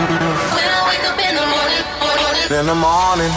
In 0.00 0.06
the 2.66 2.74
morning. 2.74 3.30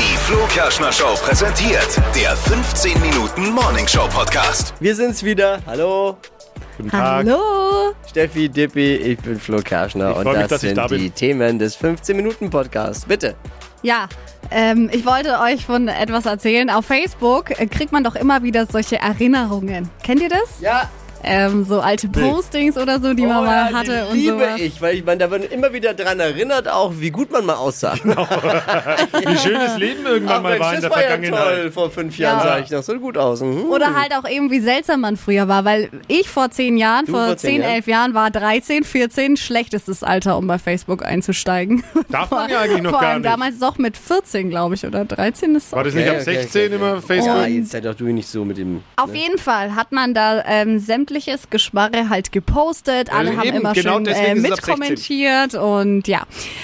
Die 0.00 0.16
Flo 0.16 0.44
Kerschner 0.48 0.90
Show 0.90 1.14
präsentiert 1.22 1.86
der 2.12 2.34
15 2.36 3.00
Minuten 3.00 3.50
Morning 3.50 3.86
Show 3.86 4.08
Podcast. 4.08 4.74
Wir 4.80 4.96
sind's 4.96 5.22
wieder. 5.22 5.60
Hallo. 5.66 6.16
Guten 6.76 6.90
Tag. 6.90 7.24
Hallo. 7.24 7.92
Steffi 8.08 8.48
Dippi, 8.48 8.96
ich 8.96 9.18
bin 9.20 9.38
Flo 9.38 9.58
Kerschner 9.62 10.10
Ich 10.10 10.16
und 10.16 10.22
freu 10.24 10.32
mich, 10.32 10.40
das 10.40 10.48
dass 10.48 10.62
ich 10.64 10.68
sind 10.70 10.76
da 10.76 10.88
bin. 10.88 10.98
die 10.98 11.10
Themen 11.10 11.60
des 11.60 11.78
15-Minuten-Podcasts. 11.78 13.04
Bitte. 13.04 13.36
Ja, 13.82 14.08
ähm, 14.50 14.90
ich 14.92 15.06
wollte 15.06 15.38
euch 15.38 15.64
von 15.64 15.86
etwas 15.86 16.26
erzählen. 16.26 16.68
Auf 16.68 16.86
Facebook 16.86 17.58
äh, 17.60 17.66
kriegt 17.68 17.92
man 17.92 18.02
doch 18.02 18.16
immer 18.16 18.42
wieder 18.42 18.66
solche 18.66 18.98
Erinnerungen. 18.98 19.88
Kennt 20.02 20.20
ihr 20.20 20.30
das? 20.30 20.60
Ja, 20.60 20.90
Ähm, 21.22 21.64
so 21.64 21.80
alte 21.80 22.08
Postings 22.08 22.76
oder 22.76 23.00
so, 23.00 23.12
die 23.14 23.26
man 23.26 23.44
mal 23.44 23.72
hatte 23.72 24.06
Oh 24.10 24.14
die 24.14 24.30
und 24.30 24.34
liebe 24.38 24.44
sowas. 24.44 24.60
ich, 24.60 24.80
weil 24.80 24.94
ich 24.96 25.04
meine, 25.04 25.18
da 25.18 25.30
wird 25.30 25.52
immer 25.52 25.72
wieder 25.72 25.94
dran 25.94 26.18
erinnert, 26.20 26.68
auch 26.68 26.92
wie 26.98 27.10
gut 27.10 27.30
man 27.30 27.44
mal 27.46 27.54
aussah. 27.56 27.94
Wie 28.04 29.36
schönes 29.38 29.76
Leben 29.78 30.06
irgendwann 30.06 30.36
Ach 30.38 30.42
mal 30.42 30.48
Mensch, 30.50 30.60
war 30.60 30.74
in 30.74 30.80
das 30.80 30.82
der 30.82 30.90
war 30.90 31.02
ja 31.02 31.08
Vergangenheit. 31.08 31.44
toll. 31.62 31.70
Vor 31.72 31.90
fünf 31.90 32.18
Jahren 32.18 32.38
Ja. 32.38 32.44
sah 32.44 32.58
ich 32.58 32.70
noch 32.70 32.82
so 32.82 32.98
gut 32.98 33.16
aus. 33.18 33.40
Mhm. 33.40 33.64
Oder 33.70 33.94
halt 33.94 34.12
auch 34.14 34.28
eben, 34.28 34.50
wie 34.50 34.60
seltsam 34.60 35.00
man 35.02 35.16
früher 35.16 35.48
war, 35.48 35.64
weil 35.64 35.90
ich 36.08 36.28
vor 36.28 36.50
zehn 36.50 36.76
Jahren, 36.76 37.06
Du 37.06 37.12
vor 37.12 37.26
vor 37.26 37.36
zehn 37.36 37.50
zehn, 37.50 37.60
Jahren? 37.62 37.72
elf 37.74 37.86
Jahren 37.86 38.14
war 38.14 38.30
13, 38.30 38.84
14 38.84 39.36
schlechtestes 39.36 40.02
Alter, 40.02 40.36
um 40.38 40.46
bei 40.46 40.58
Facebook 40.58 41.04
einzusteigen. 41.04 41.84
Darf 42.08 42.30
man 42.30 42.50
ja 42.50 42.60
eigentlich 42.60 42.82
noch 42.82 42.92
Vor 42.92 43.00
gar 43.00 43.10
allem 43.10 43.22
nicht. 43.22 43.32
damals 43.32 43.58
doch 43.58 43.78
mit 43.78 43.96
14, 43.96 44.50
glaube 44.50 44.74
ich, 44.74 44.84
oder 44.86 45.04
13 45.04 45.54
ist 45.54 45.72
War 45.72 45.84
das 45.84 45.92
Okay, 45.94 46.02
nicht 46.02 46.10
ab 46.10 46.16
okay, 46.22 46.34
16 46.42 46.66
okay, 46.66 46.74
immer 46.76 46.92
okay. 46.92 47.02
Facebook? 47.06 47.36
Ja, 47.36 47.46
jetzt 47.46 47.70
seid 47.70 47.84
doch 47.84 47.94
du 47.94 48.04
nicht 48.04 48.28
so 48.28 48.44
mit 48.44 48.58
dem. 48.58 48.82
Auf 48.96 49.14
jeden 49.14 49.38
Fall 49.38 49.74
hat 49.74 49.92
man 49.92 50.14
da 50.14 50.42
ähm, 50.46 50.78
sämtliches 51.10 51.50
Geschmarre 51.50 52.08
halt 52.08 52.30
gepostet. 52.32 53.12
Alle 53.12 53.32
Ja, 53.32 53.36
haben 53.38 53.48
eben, 53.48 53.56
immer 53.58 53.72
genau 53.72 53.94
schön 53.96 54.04
deswegen 54.04 54.44
äh, 54.44 54.48
ist 54.48 54.58
es 54.62 54.68
ab 54.68 54.76
16. 54.76 54.78
mitkommentiert 54.78 55.54
und 55.54 56.08
ja. 56.08 56.22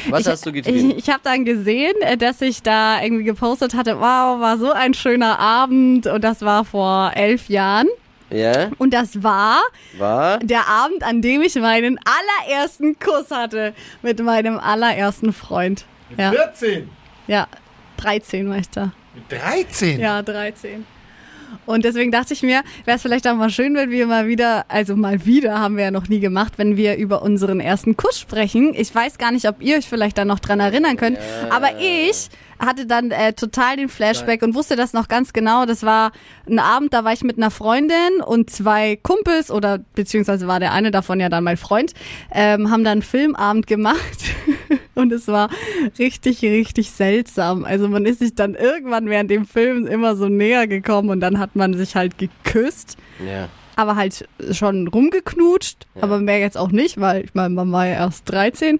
Was 0.09 0.21
ich, 0.21 0.27
hast 0.29 0.47
du 0.47 0.53
getrieben? 0.53 0.91
Ich, 0.93 0.99
ich 0.99 1.09
habe 1.11 1.21
dann 1.25 1.45
gesehen, 1.45 1.95
äh, 2.01 2.17
dass 2.17 2.41
ich 2.41 2.63
da 2.63 3.03
irgendwie 3.03 3.25
gepostet 3.25 3.75
hatte, 3.75 3.97
wow, 3.97 4.41
war 4.41 4.57
so 4.59 4.71
ein 4.73 4.95
schöner 4.95 5.39
Abend 5.39 6.07
und 6.07 6.23
das 6.23 6.43
war 6.43 6.65
vor 6.65 7.13
elf 7.15 7.49
Jahren. 7.49 7.89
Ja, 8.29 8.71
Und 8.79 8.93
das 8.93 9.23
war 9.23 9.61
war. 9.99 10.39
der 10.41 10.67
Abend, 10.67 11.05
an 11.05 11.23
dem 11.23 11.43
ich 11.43 11.55
meinen 11.55 11.99
allerersten 12.49 12.99
Kuss 12.99 13.31
hatte 13.31 13.73
mit 14.03 14.19
meinem 14.21 14.59
allerersten 14.59 15.33
Freund. 15.33 15.85
Ja, 16.17 16.33
14. 16.33 16.91
ja 17.29 17.47
13 17.99 18.49
war 18.51 18.59
ich 18.59 18.69
da. 18.71 18.91
13. 19.29 20.01
Ja, 20.01 20.23
13. 20.23 20.85
Und 21.67 21.85
deswegen 21.85 22.13
dachte 22.13 22.33
ich 22.33 22.43
mir, 22.43 22.63
wäre 22.85 22.97
es 22.97 23.03
vielleicht 23.03 23.27
auch 23.27 23.35
mal 23.35 23.51
schön, 23.51 23.75
wenn 23.75 23.91
wir 23.91 24.07
mal 24.07 24.29
wieder, 24.29 24.65
also 24.69 24.97
mal 24.97 25.27
wieder 25.27 25.59
haben 25.61 25.77
wir 25.77 25.85
ja 25.85 25.91
noch 25.91 26.09
nie 26.09 26.21
gemacht, 26.21 26.55
wenn 26.57 26.77
wir 26.77 26.97
über 26.97 27.23
unseren 27.23 27.61
ersten 27.61 27.97
Kuss 27.97 28.21
sprechen. 28.21 28.73
Ich 28.75 28.95
weiß 28.95 29.19
gar 29.19 29.33
nicht, 29.33 29.49
ob 29.49 29.63
ihr 29.63 29.77
euch 29.77 29.89
vielleicht 29.89 30.19
da 30.19 30.25
noch 30.25 30.39
dran 30.39 30.61
erinnern 30.61 30.97
könnt, 30.97 31.19
aber 31.51 31.81
ich 31.81 32.29
hatte 32.59 32.87
dann 32.87 33.11
äh, 33.11 33.33
total 33.33 33.77
den 33.77 33.89
Flashback 33.89 34.43
und 34.43 34.55
wusste 34.55 34.77
das 34.77 34.93
noch 34.93 35.09
ganz 35.09 35.33
genau. 35.33 35.67
Das 35.67 35.83
war 35.83 36.13
ein 36.49 36.59
Abend, 36.59 36.93
da 36.93 37.05
war 37.05 37.13
ich 37.13 37.23
mit 37.23 37.37
einer 37.37 37.51
Freundin 37.51 38.21
und 38.25 38.51
zwei 38.51 38.97
Kumpels 38.97 39.51
oder 39.51 39.79
beziehungsweise 39.95 40.47
war 40.47 40.61
der 40.61 40.73
eine 40.73 40.91
davon 40.91 41.21
ja 41.21 41.29
dann 41.29 41.45
mein 41.45 41.57
Freund, 41.57 41.93
ähm, 42.33 42.71
haben 42.71 42.85
dann 42.85 42.93
einen 42.93 43.03
Filmabend 43.03 43.67
gemacht 43.67 44.25
und 44.95 45.13
es 45.13 45.29
war 45.29 45.51
richtig, 45.99 46.43
richtig 46.43 46.91
seltsam. 46.91 47.65
Also 47.65 47.89
man 47.89 48.07
ist 48.07 48.21
sich 48.21 48.35
dann 48.35 48.55
irgendwann 48.55 49.09
während 49.09 49.31
dem 49.31 49.47
Film 49.47 49.87
immer 49.87 50.17
so 50.17 50.29
näher 50.29 50.67
gekommen 50.67 51.11
und 51.11 51.21
dann 51.21 51.39
hat 51.39 51.57
man 51.57 51.75
sich 51.75 51.97
halt 51.97 52.19
geküsst, 52.19 52.97
Ja. 53.25 53.49
Aber 53.77 53.95
halt 53.97 54.27
schon 54.53 54.89
rumgeknutscht, 54.89 55.87
aber 56.01 56.19
mehr 56.19 56.41
jetzt 56.41 56.57
auch 56.59 56.71
nicht, 56.73 56.99
weil 57.01 57.25
ich 57.25 57.35
meine, 57.35 57.55
man 57.55 57.71
war 57.73 57.87
ja 57.87 57.95
erst 57.95 58.31
13 58.31 58.79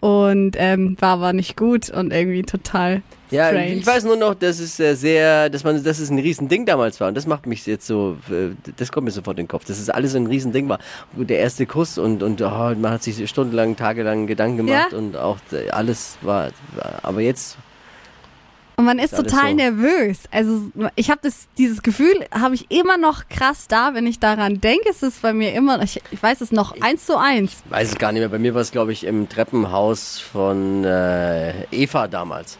und 0.00 0.52
ähm, 0.58 0.96
war 1.00 1.14
aber 1.14 1.32
nicht 1.32 1.56
gut 1.56 1.88
und 1.90 2.12
irgendwie 2.12 2.42
total 2.42 3.02
Ja, 3.30 3.48
strange. 3.48 3.72
ich 3.72 3.86
weiß 3.86 4.04
nur 4.04 4.16
noch, 4.16 4.34
dass 4.34 4.60
es 4.60 4.78
äh, 4.78 4.94
sehr, 4.94 5.48
dass 5.48 5.64
man, 5.64 5.82
dass 5.82 5.98
es 5.98 6.10
ein 6.10 6.18
Riesending 6.18 6.66
damals 6.66 7.00
war 7.00 7.08
und 7.08 7.16
das 7.16 7.26
macht 7.26 7.46
mich 7.46 7.64
jetzt 7.66 7.86
so, 7.86 8.16
äh, 8.30 8.50
das 8.76 8.92
kommt 8.92 9.06
mir 9.06 9.10
sofort 9.12 9.38
in 9.38 9.44
den 9.46 9.48
Kopf, 9.48 9.64
dass 9.64 9.78
es 9.78 9.88
alles 9.88 10.14
ein 10.14 10.26
Riesending 10.26 10.68
war. 10.68 10.78
Der 11.16 11.38
erste 11.38 11.64
Kuss 11.66 11.96
und 11.96 12.22
und 12.22 12.42
oh, 12.42 12.74
man 12.78 12.90
hat 12.92 13.02
sich 13.02 13.26
stundenlang, 13.30 13.76
tagelang 13.76 14.26
Gedanken 14.26 14.58
gemacht 14.58 14.92
Ja. 14.92 14.98
und 14.98 15.16
auch 15.16 15.38
äh, 15.52 15.70
alles 15.70 16.18
war, 16.20 16.50
war 16.76 16.98
aber 17.02 17.22
jetzt 17.22 17.56
Und 18.76 18.86
man 18.86 18.98
ist 18.98 19.12
Ist 19.12 19.18
total 19.18 19.50
so. 19.50 19.56
nervös. 19.56 20.18
Also 20.32 20.70
ich 20.96 21.10
habe 21.10 21.20
das, 21.22 21.46
dieses 21.58 21.82
Gefühl 21.82 22.26
habe 22.32 22.54
ich 22.56 22.70
immer 22.70 22.96
noch 22.96 23.28
krass 23.28 23.68
da, 23.68 23.94
wenn 23.94 24.06
ich 24.06 24.18
daran 24.18 24.60
denke. 24.60 24.88
Es 24.90 25.02
ist 25.02 25.22
bei 25.22 25.32
mir 25.32 25.52
immer, 25.54 25.80
ich, 25.82 26.02
ich 26.10 26.22
weiß 26.22 26.40
es 26.40 26.50
noch 26.50 26.80
eins 26.80 27.06
zu 27.06 27.16
eins. 27.16 27.62
weiß 27.68 27.90
es 27.90 27.98
gar 27.98 28.10
nicht 28.12 28.20
mehr. 28.20 28.28
Bei 28.28 28.38
mir 28.38 28.52
war 28.54 28.62
es 28.62 28.72
glaube 28.72 28.92
ich 28.92 29.04
im 29.04 29.28
Treppenhaus 29.28 30.18
von 30.18 30.84
äh, 30.84 31.64
Eva 31.70 32.08
damals. 32.08 32.58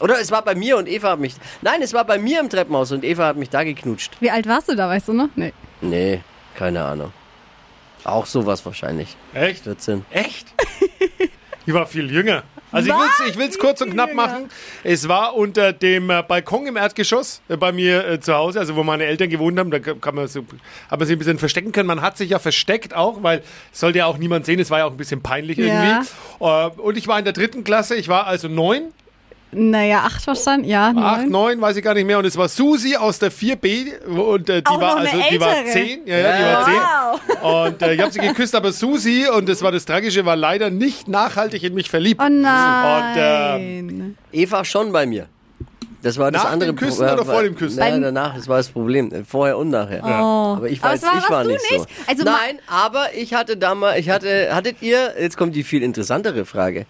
Oder 0.00 0.20
es 0.20 0.30
war 0.30 0.42
bei 0.42 0.54
mir 0.54 0.76
und 0.76 0.88
Eva 0.88 1.10
hat 1.10 1.18
mich. 1.18 1.34
Nein, 1.60 1.82
es 1.82 1.92
war 1.92 2.04
bei 2.04 2.18
mir 2.18 2.38
im 2.38 2.48
Treppenhaus 2.48 2.92
und 2.92 3.02
Eva 3.04 3.26
hat 3.26 3.36
mich 3.36 3.50
da 3.50 3.64
geknutscht. 3.64 4.12
Wie 4.20 4.30
alt 4.30 4.46
warst 4.46 4.68
du 4.68 4.76
da, 4.76 4.88
weißt 4.88 5.08
du 5.08 5.12
noch? 5.12 5.28
Nee. 5.34 5.52
Nee, 5.80 6.20
keine 6.54 6.84
Ahnung. 6.84 7.12
Auch 8.04 8.26
sowas 8.26 8.64
wahrscheinlich. 8.64 9.16
Echt? 9.34 9.64
14. 9.64 10.04
Echt? 10.10 10.46
Ich 11.66 11.74
war 11.74 11.86
viel 11.86 12.10
jünger. 12.10 12.44
Also 12.70 12.90
ich 12.90 12.94
Was? 12.94 13.28
ich 13.28 13.38
will's 13.38 13.58
kurz 13.58 13.80
und 13.80 13.90
knapp 13.90 14.12
machen. 14.14 14.50
Es 14.84 15.08
war 15.08 15.34
unter 15.34 15.72
dem 15.72 16.10
äh, 16.10 16.22
Balkon 16.22 16.66
im 16.66 16.76
Erdgeschoss 16.76 17.40
äh, 17.48 17.56
bei 17.56 17.72
mir 17.72 18.06
äh, 18.06 18.20
zu 18.20 18.34
Hause, 18.34 18.60
also 18.60 18.76
wo 18.76 18.82
meine 18.82 19.04
Eltern 19.04 19.30
gewohnt 19.30 19.58
haben. 19.58 19.70
Da 19.70 19.78
kann 19.78 20.14
man 20.14 20.28
so, 20.28 20.44
hat 20.90 20.98
man 20.98 21.06
sich 21.06 21.16
ein 21.16 21.18
bisschen 21.18 21.38
verstecken 21.38 21.72
können. 21.72 21.86
Man 21.86 22.02
hat 22.02 22.18
sich 22.18 22.30
ja 22.30 22.38
versteckt 22.38 22.94
auch, 22.94 23.22
weil 23.22 23.42
es 23.72 23.80
sollte 23.80 23.98
ja 23.98 24.06
auch 24.06 24.18
niemand 24.18 24.46
sehen. 24.46 24.60
Es 24.60 24.70
war 24.70 24.78
ja 24.78 24.84
auch 24.84 24.90
ein 24.90 24.96
bisschen 24.96 25.22
peinlich 25.22 25.58
irgendwie. 25.58 26.08
Äh, 26.40 26.68
und 26.68 26.96
ich 26.96 27.08
war 27.08 27.18
in 27.18 27.24
der 27.24 27.32
dritten 27.32 27.64
Klasse. 27.64 27.94
Ich 27.94 28.08
war 28.08 28.26
also 28.26 28.48
neun, 28.48 28.92
Naja, 29.50 30.00
acht 30.04 30.26
wahrscheinlich, 30.26 30.70
ja. 30.70 30.88
acht, 30.94 31.22
neun. 31.22 31.30
neun, 31.30 31.60
weiß 31.62 31.76
ich 31.76 31.82
gar 31.82 31.94
nicht 31.94 32.04
mehr. 32.06 32.18
Und 32.18 32.26
es 32.26 32.36
war 32.36 32.48
Susi 32.48 32.96
aus 32.96 33.18
der 33.18 33.32
4B 33.32 33.98
und 34.06 34.50
äh, 34.50 34.60
die 34.60 34.66
Auch 34.66 34.80
war 34.80 34.96
noch 34.96 35.00
eine 35.00 35.08
also 35.10 35.22
die 35.30 35.40
war 35.40 35.64
zehn. 35.64 36.00
Ja, 36.06 36.18
ja, 36.18 36.36
die 36.36 36.44
war 36.44 36.64
zehn. 36.64 36.74
Wow. 37.40 37.66
Und 37.66 37.82
äh, 37.82 37.94
ich 37.94 38.00
habe 38.02 38.12
sie 38.12 38.18
geküsst, 38.20 38.54
aber 38.54 38.72
Susi, 38.72 39.26
und 39.26 39.48
das 39.48 39.62
war 39.62 39.72
das 39.72 39.86
Tragische, 39.86 40.26
war 40.26 40.36
leider 40.36 40.68
nicht 40.68 41.08
nachhaltig 41.08 41.62
in 41.62 41.72
mich 41.74 41.88
verliebt. 41.88 42.20
Oh 42.22 42.28
nein. 42.28 43.16
ähm, 43.60 44.16
Eva 44.32 44.64
schon 44.64 44.92
bei 44.92 45.06
mir. 45.06 45.28
Das 46.00 46.16
war 46.16 46.30
das 46.30 46.44
Nach 46.44 46.52
andere 46.52 46.72
dem 46.72 46.76
Küssen 46.76 47.06
Pro- 47.06 47.14
oder 47.14 47.24
vor 47.24 47.42
dem 47.42 47.56
Küssen? 47.56 47.80
Nein, 47.80 48.00
danach, 48.02 48.36
das 48.36 48.46
war 48.46 48.58
das 48.58 48.68
Problem. 48.68 49.10
Äh, 49.12 49.24
Vorher 49.24 49.58
und 49.58 49.70
nachher. 49.70 50.04
Aber 50.04 50.68
ich 50.68 50.80
Aber 50.80 50.92
weiß, 50.92 51.00
es 51.02 51.06
war- 51.08 51.16
ich 51.18 51.22
war 51.24 51.30
warst 51.30 51.46
du 51.46 51.52
nicht 51.52 51.68
so. 51.70 51.74
nicht? 51.76 51.88
Also 52.06 52.24
Nein, 52.24 52.58
aber 52.68 53.06
ich 53.16 53.34
hatte 53.34 53.56
damals, 53.56 53.98
ich 53.98 54.08
hatte, 54.08 54.54
hattet 54.54 54.76
ihr, 54.80 55.14
jetzt 55.18 55.36
kommt 55.36 55.56
die 55.56 55.64
viel 55.64 55.82
interessantere 55.82 56.44
Frage. 56.44 56.86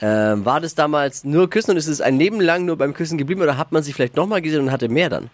Ähm, 0.00 0.44
war 0.44 0.60
das 0.60 0.74
damals 0.74 1.24
nur 1.24 1.50
Küssen 1.50 1.72
und 1.72 1.76
ist 1.76 1.86
es 1.86 2.00
ein 2.00 2.18
Leben 2.18 2.40
lang 2.40 2.64
nur 2.64 2.76
beim 2.76 2.94
Küssen 2.94 3.18
geblieben 3.18 3.42
oder 3.42 3.56
hat 3.58 3.72
man 3.72 3.82
sich 3.82 3.94
vielleicht 3.94 4.16
nochmal 4.16 4.40
gesehen 4.40 4.62
und 4.62 4.72
hatte 4.72 4.88
mehr 4.88 5.10
dann? 5.10 5.30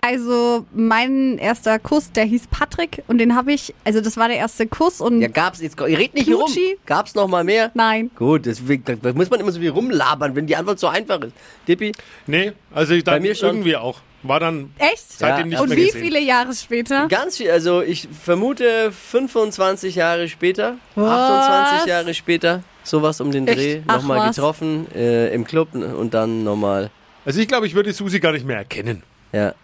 Also 0.00 0.64
mein 0.72 1.38
erster 1.38 1.78
Kuss, 1.78 2.12
der 2.12 2.24
hieß 2.24 2.46
Patrick 2.50 3.02
und 3.08 3.18
den 3.18 3.34
habe 3.34 3.52
ich, 3.52 3.74
also 3.84 4.00
das 4.00 4.16
war 4.16 4.28
der 4.28 4.36
erste 4.38 4.66
Kuss 4.66 5.00
und 5.00 5.20
Ja, 5.20 5.28
gab's, 5.28 5.60
jetzt, 5.60 5.78
ihr 5.80 5.98
redet 5.98 6.14
nicht 6.14 6.28
rum. 6.28 6.36
Knutschi? 6.46 6.78
Gab's 6.86 7.14
noch 7.14 7.26
mal 7.28 7.44
mehr? 7.44 7.70
nein. 7.74 8.10
Gut, 8.16 8.46
deswegen, 8.46 8.84
da 9.02 9.12
muss 9.12 9.28
man 9.28 9.40
immer 9.40 9.50
so 9.52 9.60
viel 9.60 9.70
rumlabern, 9.70 10.36
wenn 10.36 10.46
die 10.46 10.56
Antwort 10.56 10.78
so 10.78 10.86
einfach 10.86 11.20
ist. 11.20 11.32
Dippi? 11.66 11.92
Nee, 12.26 12.52
also 12.72 12.94
ich 12.94 13.04
schon. 13.38 13.56
irgendwie 13.56 13.76
auch. 13.76 14.00
War 14.24 14.40
dann 14.40 14.72
Echt? 14.78 15.18
seitdem 15.18 15.38
Ja, 15.38 15.44
nicht 15.46 15.60
und 15.60 15.68
mehr 15.68 15.78
wie 15.78 15.86
gesehen. 15.86 16.02
viele 16.02 16.20
Jahre 16.20 16.52
später? 16.54 17.06
Ganz 17.08 17.36
viel, 17.36 17.50
also 17.50 17.82
ich 17.82 18.08
vermute 18.22 18.90
25 18.90 19.94
Jahre 19.94 20.28
später, 20.28 20.76
Was? 20.96 21.08
28 21.08 21.88
Jahre 21.88 22.14
später, 22.14 22.62
sowas 22.82 23.20
um 23.20 23.30
den 23.30 23.46
Dreh, 23.46 23.80
nochmal 23.86 24.28
getroffen 24.28 24.86
äh, 24.94 25.32
im 25.32 25.44
Club 25.44 25.74
und 25.74 26.14
dann 26.14 26.42
nochmal, 26.44 26.90
Also 27.24 27.40
ich 27.40 27.46
glaube, 27.48 27.66
ich 27.68 27.74
würde 27.74 27.92
Susi 27.92 28.18
gar 28.20 28.32
nicht 28.32 28.46
mehr 28.46 28.56
erkennen. 28.58 29.02
ja. 29.32 29.54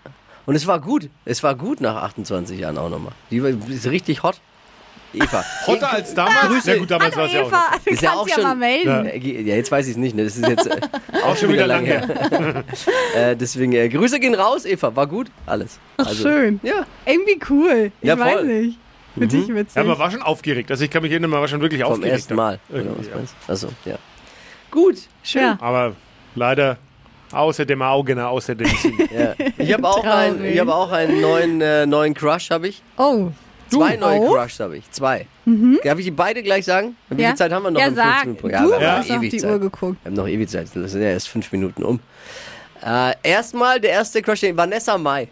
Und 0.47 0.57
es 0.57 0.67
war 0.67 0.79
gut, 0.79 1.09
es 1.25 1.43
war 1.43 1.55
gut 1.55 1.81
nach 1.81 2.03
28 2.03 2.61
Jahren 2.61 2.77
auch 2.77 2.91
nochmal. 2.91 3.13
Die 3.31 3.43
war, 3.43 3.49
ist 3.49 3.87
richtig 3.87 4.23
hot. 4.23 4.43
Eva. 5.15 5.45
Hotter 5.67 5.93
als 5.93 6.15
damals? 6.15 6.49
Grüße. 6.49 6.73
Ja 6.73 6.79
gut, 6.79 6.91
damals 6.91 7.17
war 7.17 7.27
es 7.27 7.33
ja 7.33 7.43
auch 7.43 7.47
Eva, 7.49 7.63
du 7.85 7.91
Ist 7.91 8.03
ja 8.03 8.09
kannst 8.11 8.23
auch 8.23 8.29
ja 8.29 8.35
schon- 8.35 8.43
mal 8.45 8.55
melden. 8.55 9.47
Ja, 9.47 9.55
jetzt 9.57 9.71
weiß 9.73 9.87
ich 9.87 9.93
es 9.93 9.97
nicht, 9.97 10.15
ne? 10.17 10.25
das 10.25 10.37
ist 10.37 10.47
jetzt 10.49 10.67
äh, 10.71 10.81
Auch 11.25 11.37
schon 11.37 11.53
wieder 11.53 11.67
lang 11.67 11.85
her. 11.85 12.07
äh, 13.17 13.37
deswegen, 13.37 13.73
äh, 13.73 13.89
Grüße 13.89 14.19
gehen 14.21 14.35
raus, 14.35 14.65
Eva, 14.65 14.95
war 14.95 15.07
gut, 15.07 15.29
alles. 15.47 15.79
Ach, 15.97 16.13
schön. 16.13 16.61
Ja, 16.63 16.85
Irgendwie 17.07 17.39
cool. 17.51 17.93
Ich 18.01 18.09
Ja, 18.09 18.19
weiß 18.19 18.35
voll. 18.35 18.45
nicht. 18.45 18.79
Finde 19.17 19.37
ich 19.37 19.49
witzig. 19.55 19.77
Ja, 19.77 19.85
man 19.85 19.99
war 19.99 20.11
schon 20.11 20.23
aufgeregt. 20.23 20.71
Also 20.73 20.85
ich 20.85 20.91
kann 20.91 21.03
mich 21.03 21.13
erinnern, 21.13 21.31
man 21.31 21.41
war 21.41 21.47
schon 21.49 21.61
wirklich 21.61 21.83
vom 21.83 21.93
aufgeregt. 21.93 22.15
ersten 22.15 22.35
Mal. 22.35 22.59
Was 23.47 23.67
ja. 23.85 23.95
Gut, 24.73 24.97
schön. 25.23 25.43
ja. 25.43 25.59
Aber 25.61 25.95
leider 26.35 26.79
außer 27.31 27.65
dem 27.65 27.81
Auge, 27.83 28.17
ne, 28.17 28.27
außer 28.27 28.55
dem 28.57 28.67
Sinn. 28.67 28.99
Ja. 29.17 29.35
Ich 29.57 29.73
habe 29.73 29.89
auch, 29.89 30.03
ein, 30.05 30.35
Traurig. 30.37 30.55
ich 30.55 30.61
hab 30.61 30.69
auch 30.69 30.91
einen 30.91 31.21
neuen, 31.21 31.61
äh, 31.61 31.87
neuen 31.87 32.13
Crush, 32.15 32.51
habe 32.51 32.69
ich. 32.69 32.83
Oh. 32.97 33.29
Zwei 33.69 33.97
neue 33.97 34.21
auch? 34.21 34.35
Crushs 34.35 34.61
habe 34.61 34.77
ich. 34.77 34.91
Zwei. 34.91 35.27
Darf 35.83 35.99
ich 35.99 36.05
die 36.07 36.11
beide 36.11 36.43
gleich 36.43 36.65
sagen? 36.65 36.97
Wie 37.11 37.23
Ja. 37.23 37.29
viel 37.29 37.37
Zeit 37.39 37.53
haben 37.53 37.63
wir 37.65 37.71
noch? 37.71 37.81
Ja, 37.81 37.91
sag. 37.93 38.23
15 38.25 38.27
Minuten? 38.27 38.49
Du 38.49 38.49
Ja, 38.49 38.81
wir 38.81 38.91
haben 38.91 38.99
hast 38.99 39.09
noch 39.09 39.17
auf 39.17 39.23
ewig 39.23 39.31
die 39.31 39.37
Zeit. 39.39 39.51
Uhr 39.51 39.59
geguckt. 39.61 39.97
Wir 40.03 40.11
haben 40.11 40.17
noch 40.17 40.29
ewig 40.29 40.49
Zeit. 40.49 40.69
Das 40.75 40.93
sind 40.93 41.03
ja 41.03 41.09
erst 41.09 41.29
fünf 41.29 41.51
Minuten 41.53 41.83
um. 41.85 42.01
Äh, 42.85 43.13
erstmal 43.23 43.81
der 43.81 43.91
erste 43.91 44.21
Crush, 44.23 44.43
Vanessa 44.55 44.99
Mai. 44.99 45.29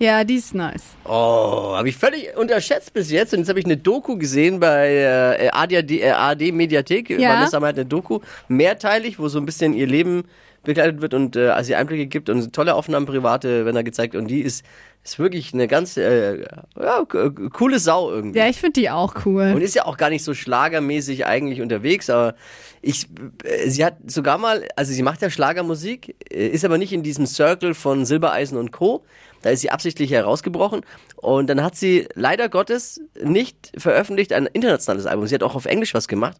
Ja, 0.00 0.22
die 0.22 0.36
ist 0.36 0.54
nice. 0.54 0.82
Oh, 1.04 1.72
habe 1.74 1.88
ich 1.88 1.96
völlig 1.96 2.36
unterschätzt 2.36 2.92
bis 2.92 3.10
jetzt. 3.10 3.32
Und 3.34 3.40
jetzt 3.40 3.48
habe 3.48 3.58
ich 3.58 3.64
eine 3.64 3.76
Doku 3.76 4.16
gesehen 4.16 4.60
bei 4.60 4.94
äh, 4.94 5.48
ARD, 5.50 5.90
äh, 5.90 6.10
ARD 6.10 6.52
Mediathek. 6.52 7.10
Ja. 7.10 7.30
Vanessa 7.34 7.60
hat 7.60 7.74
eine 7.74 7.84
Doku, 7.84 8.20
mehrteilig, 8.46 9.18
wo 9.18 9.26
so 9.28 9.38
ein 9.40 9.46
bisschen 9.46 9.74
ihr 9.74 9.88
Leben 9.88 10.24
begleitet 10.64 11.00
wird 11.00 11.14
und 11.14 11.36
äh, 11.36 11.52
sie 11.62 11.74
Einblicke 11.74 12.06
gibt 12.06 12.28
und 12.28 12.52
tolle 12.52 12.74
Aufnahmen 12.74 13.06
private 13.06 13.64
werden 13.64 13.76
da 13.76 13.82
gezeigt. 13.82 14.14
Und 14.14 14.28
die 14.28 14.40
ist, 14.40 14.64
ist 15.04 15.18
wirklich 15.18 15.54
eine 15.54 15.68
ganz 15.68 15.96
äh, 15.96 16.40
ja, 16.40 17.04
coole 17.52 17.78
Sau 17.78 18.10
irgendwie. 18.10 18.38
Ja, 18.38 18.48
ich 18.48 18.60
finde 18.60 18.80
die 18.80 18.90
auch 18.90 19.14
cool. 19.24 19.52
Und 19.54 19.62
ist 19.62 19.74
ja 19.74 19.86
auch 19.86 19.96
gar 19.96 20.10
nicht 20.10 20.24
so 20.24 20.34
schlagermäßig 20.34 21.26
eigentlich 21.26 21.60
unterwegs, 21.60 22.10
aber 22.10 22.34
ich, 22.82 23.06
äh, 23.44 23.68
sie 23.68 23.84
hat 23.84 23.96
sogar 24.06 24.38
mal, 24.38 24.66
also 24.76 24.92
sie 24.92 25.02
macht 25.02 25.22
ja 25.22 25.30
Schlagermusik, 25.30 26.16
äh, 26.30 26.48
ist 26.48 26.64
aber 26.64 26.78
nicht 26.78 26.92
in 26.92 27.02
diesem 27.02 27.26
Circle 27.26 27.74
von 27.74 28.04
Silbereisen 28.04 28.58
und 28.58 28.72
Co. 28.72 29.04
Da 29.42 29.50
ist 29.50 29.60
sie 29.60 29.70
absichtlich 29.70 30.10
herausgebrochen 30.10 30.80
und 31.16 31.48
dann 31.48 31.62
hat 31.62 31.76
sie 31.76 32.08
leider 32.14 32.48
Gottes 32.48 33.00
nicht 33.22 33.72
veröffentlicht 33.78 34.32
ein 34.32 34.46
internationales 34.46 35.06
Album. 35.06 35.26
Sie 35.26 35.34
hat 35.34 35.42
auch 35.44 35.54
auf 35.54 35.66
Englisch 35.66 35.94
was 35.94 36.08
gemacht, 36.08 36.38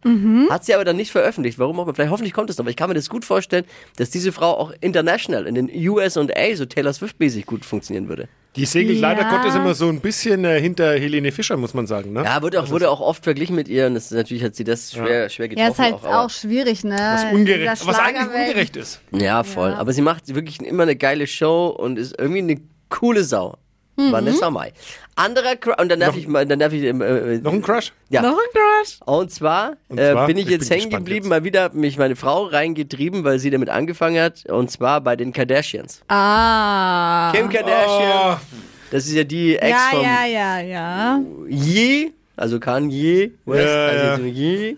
hat 0.49 0.65
sie 0.65 0.73
aber 0.75 0.83
dann 0.85 0.97
nicht 0.97 1.11
veröffentlicht. 1.11 1.57
Warum 1.59 1.79
auch 1.79 1.83
immer? 1.83 1.95
Vielleicht 1.95 2.11
hoffentlich 2.11 2.33
kommt 2.33 2.49
es 2.49 2.57
noch, 2.57 2.63
aber 2.63 2.69
ich 2.71 2.75
kann 2.75 2.89
mir 2.89 2.95
das 2.95 3.09
gut 3.09 3.23
vorstellen, 3.25 3.65
dass 3.97 4.09
diese 4.09 4.31
Frau 4.31 4.57
auch 4.57 4.73
international 4.81 5.47
in 5.47 5.55
den 5.55 5.69
US 5.89 6.17
und 6.17 6.35
A 6.35 6.55
so 6.55 6.65
Taylor 6.65 6.91
Swift-mäßig 6.93 7.45
gut 7.45 7.63
funktionieren 7.65 8.09
würde. 8.09 8.27
Die 8.55 8.65
segelt 8.65 8.99
Ja. 8.99 9.13
leider 9.13 9.29
Gottes 9.29 9.55
immer 9.55 9.75
so 9.75 9.87
ein 9.89 10.01
bisschen 10.01 10.43
äh, 10.43 10.59
hinter 10.59 10.93
Helene 10.93 11.31
Fischer, 11.31 11.55
muss 11.55 11.73
man 11.75 11.85
sagen. 11.87 12.13
Ne? 12.13 12.23
Ja, 12.23 12.41
wurde 12.41 12.59
auch, 12.61 12.69
wurde 12.71 12.89
auch 12.89 12.99
oft 12.99 13.23
verglichen 13.23 13.55
mit 13.55 13.67
ihr 13.67 13.85
und 13.87 13.93
das 13.93 14.09
natürlich 14.11 14.43
hat 14.43 14.55
sie 14.55 14.63
das 14.63 14.91
schwer, 14.91 15.29
schwer 15.29 15.47
getroffen. 15.49 15.67
ja, 15.67 15.71
ist 15.71 15.79
halt 15.79 15.93
auch, 15.93 16.03
aber- 16.03 16.29
schwierig, 16.29 16.83
ne? 16.83 16.95
was, 16.97 17.31
ungerecht, 17.33 17.85
was 17.87 17.99
eigentlich 17.99 18.25
ungerecht 18.27 18.75
ist. 18.75 19.01
Ja, 19.11 19.43
voll. 19.43 19.71
Aber 19.73 19.93
sie 19.93 20.01
macht 20.01 20.33
wirklich 20.33 20.59
immer 20.61 20.83
eine 20.83 20.95
geile 20.95 21.27
Show 21.27 21.67
und 21.67 21.99
ist 21.99 22.15
irgendwie 22.17 22.39
eine 22.39 22.59
coole 22.89 23.23
Sau. 23.23 23.55
Mhm. 23.97 24.11
Vanessa 24.13 24.49
Mai. 24.49 24.71
Anderer 25.15 25.57
Cru 25.57 25.73
und 25.77 25.89
dann 25.89 25.99
darf 25.99 26.11
Noch- 26.11 26.17
ich 26.17 26.27
mal, 26.27 26.45
dann 26.45 26.57
darf 26.59 26.71
ich 26.71 26.83
ähm, 26.83 27.01
äh, 27.01 27.37
Noch 27.39 27.51
ein 27.51 27.61
Crush? 27.61 27.91
ja. 28.09 28.21
Noch 28.21 28.37
ein 28.37 28.51
Crush? 28.53 28.97
Und 29.05 29.29
zwar, 29.29 29.73
Und 29.89 29.97
äh, 29.97 30.13
zwar? 30.13 30.25
bin 30.27 30.37
ich 30.37 30.45
Ich 30.45 30.51
jetzt 30.51 30.69
bin 30.69 30.79
hängen 30.79 30.89
geblieben, 30.91 31.25
jetzt. 31.25 31.29
mal 31.29 31.43
wieder 31.43 31.63
hat 31.63 31.73
mich 31.73 31.97
meine 31.97 32.15
Frau 32.15 32.45
reingetrieben, 32.45 33.25
weil 33.25 33.39
sie 33.39 33.49
damit 33.49 33.67
angefangen 33.69 34.21
hat. 34.21 34.45
Und 34.45 34.71
zwar 34.71 35.01
bei 35.01 35.17
den 35.17 35.33
Kardashians. 35.33 36.01
Ah. 36.07 37.31
Kim 37.35 37.49
Kardashian, 37.49 38.37
Oh, 38.37 38.57
das 38.91 39.05
ist 39.05 39.13
ja 39.13 39.25
die 39.25 39.57
Ex 39.57 39.69
ja, 39.69 39.87
vom 39.91 40.01
ja, 40.01 40.25
ja, 40.25 40.59
ja. 40.61 41.21
Ye, 41.49 42.13
also 42.39 42.59
Kanye 42.59 43.31
West, 43.45 43.65
Ja, 43.67 43.85
also 44.11 44.23
Ye. 44.25 44.75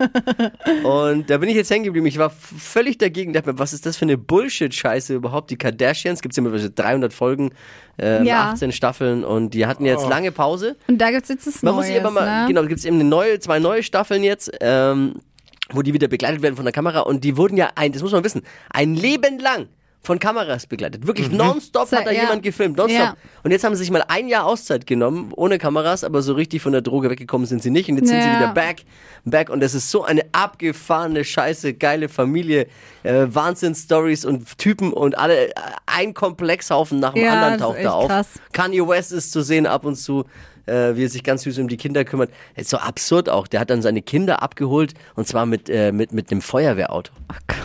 Und 0.84 1.30
da 1.30 1.38
bin 1.38 1.48
ich 1.48 1.56
jetzt 1.56 1.70
hängen 1.70 1.84
geblieben. 1.84 2.06
Ich 2.06 2.18
war 2.18 2.30
völlig 2.30 2.98
dagegen, 2.98 3.32
dachte 3.32 3.52
mir, 3.52 3.58
was 3.58 3.72
ist 3.72 3.86
das 3.86 3.96
für 3.96 4.04
eine 4.04 4.18
Bullshit-Scheiße 4.18 5.14
überhaupt? 5.14 5.50
Die 5.50 5.56
Kardashians, 5.56 6.22
gibt's 6.22 6.36
ja 6.36 6.42
mittlerweile 6.42 6.70
300 6.70 7.12
Folgen, 7.12 7.50
äh, 8.00 8.24
Ja. 8.24 8.50
18 8.50 8.72
Staffeln 8.72 9.24
und 9.24 9.54
die 9.54 9.66
hatten 9.66 9.84
jetzt 9.84 10.08
lange 10.08 10.32
Pause. 10.32 10.76
Und 10.88 10.98
da 10.98 11.10
gibt's 11.10 11.28
jetzt 11.28 11.46
das 11.46 11.62
Man 11.62 11.74
Neues, 11.76 11.90
muss 11.90 11.98
aber 12.00 12.10
mal, 12.10 12.42
ne? 12.42 12.48
genau, 12.48 12.64
gibt's 12.66 12.84
eben 12.84 12.96
eine 12.96 13.04
neue, 13.08 13.38
zwei 13.38 13.58
neue 13.58 13.82
Staffeln 13.82 14.22
jetzt, 14.24 14.50
ähm, 14.60 15.14
wo 15.70 15.82
die 15.82 15.92
wieder 15.94 16.08
begleitet 16.08 16.42
werden 16.42 16.56
von 16.56 16.64
der 16.64 16.72
Kamera 16.72 17.00
und 17.00 17.24
die 17.24 17.36
wurden 17.36 17.56
ja 17.56 17.70
ein, 17.76 17.92
das 17.92 18.02
muss 18.02 18.12
man 18.12 18.24
wissen, 18.24 18.42
ein 18.70 18.94
Leben 18.94 19.38
lang 19.38 19.68
von 20.04 20.18
Kameras 20.18 20.66
begleitet. 20.66 21.06
Wirklich 21.06 21.30
nonstop 21.30 21.88
So, 21.88 21.96
hat 21.96 22.06
da 22.06 22.10
ja. 22.10 22.22
jemand 22.22 22.42
gefilmt, 22.42 22.76
nonstop. 22.76 23.00
Ja. 23.00 23.16
Und 23.44 23.52
jetzt 23.52 23.62
haben 23.62 23.74
sie 23.76 23.80
sich 23.82 23.90
mal 23.92 24.04
ein 24.08 24.26
Jahr 24.28 24.44
Auszeit 24.46 24.86
genommen, 24.86 25.32
ohne 25.36 25.58
Kameras, 25.58 26.02
aber 26.02 26.22
so 26.22 26.32
richtig 26.34 26.60
von 26.60 26.72
der 26.72 26.80
Droge 26.82 27.08
weggekommen 27.08 27.46
sind 27.46 27.62
sie 27.62 27.70
nicht. 27.70 27.88
Und 27.88 27.96
jetzt 27.98 28.08
sind 28.08 28.20
sie 28.20 28.28
Ja. 28.28 28.40
wieder 28.40 28.52
back, 28.54 28.82
back. 29.24 29.48
Und 29.48 29.60
das 29.60 29.74
ist 29.74 29.90
so 29.90 30.02
eine 30.04 30.22
abgefahrene, 30.32 31.24
scheiße, 31.24 31.74
geile 31.74 32.08
Familie. 32.08 32.66
Äh, 33.04 33.26
Wahnsinn-Stories 33.30 34.24
und 34.24 34.58
Typen 34.58 34.92
und 34.92 35.16
alle, 35.18 35.48
äh, 35.48 35.52
ein 35.86 36.14
Komplexhaufen 36.14 36.98
nach 37.00 37.14
dem 37.14 37.24
Ja, 37.24 37.32
anderen 37.34 37.58
das 37.58 37.60
ist 37.60 37.66
taucht 37.76 37.84
da 37.84 37.92
auf. 37.92 38.08
krass. 38.08 38.28
Kanye 38.52 38.86
West 38.88 39.12
ist 39.12 39.30
zu 39.32 39.42
sehen 39.42 39.66
ab 39.66 39.84
und 39.84 39.94
zu, 39.96 40.24
äh, 40.66 40.96
wie 40.96 41.04
er 41.04 41.08
sich 41.08 41.22
ganz 41.24 41.42
süß 41.42 41.58
um 41.58 41.68
die 41.68 41.76
Kinder 41.76 42.04
kümmert. 42.04 42.30
ist 42.56 42.70
so 42.70 42.76
absurd 42.78 43.28
auch. 43.28 43.46
Der 43.46 43.60
hat 43.60 43.70
dann 43.70 43.82
seine 43.82 44.02
Kinder 44.02 44.42
abgeholt 44.42 44.94
und 45.14 45.26
zwar 45.28 45.46
mit, 45.46 45.68
äh, 45.68 45.92
mit, 45.92 46.12
mit 46.12 46.30
einem 46.32 46.40
Feuerwehrauto. 46.40 47.12
Gott. 47.46 47.56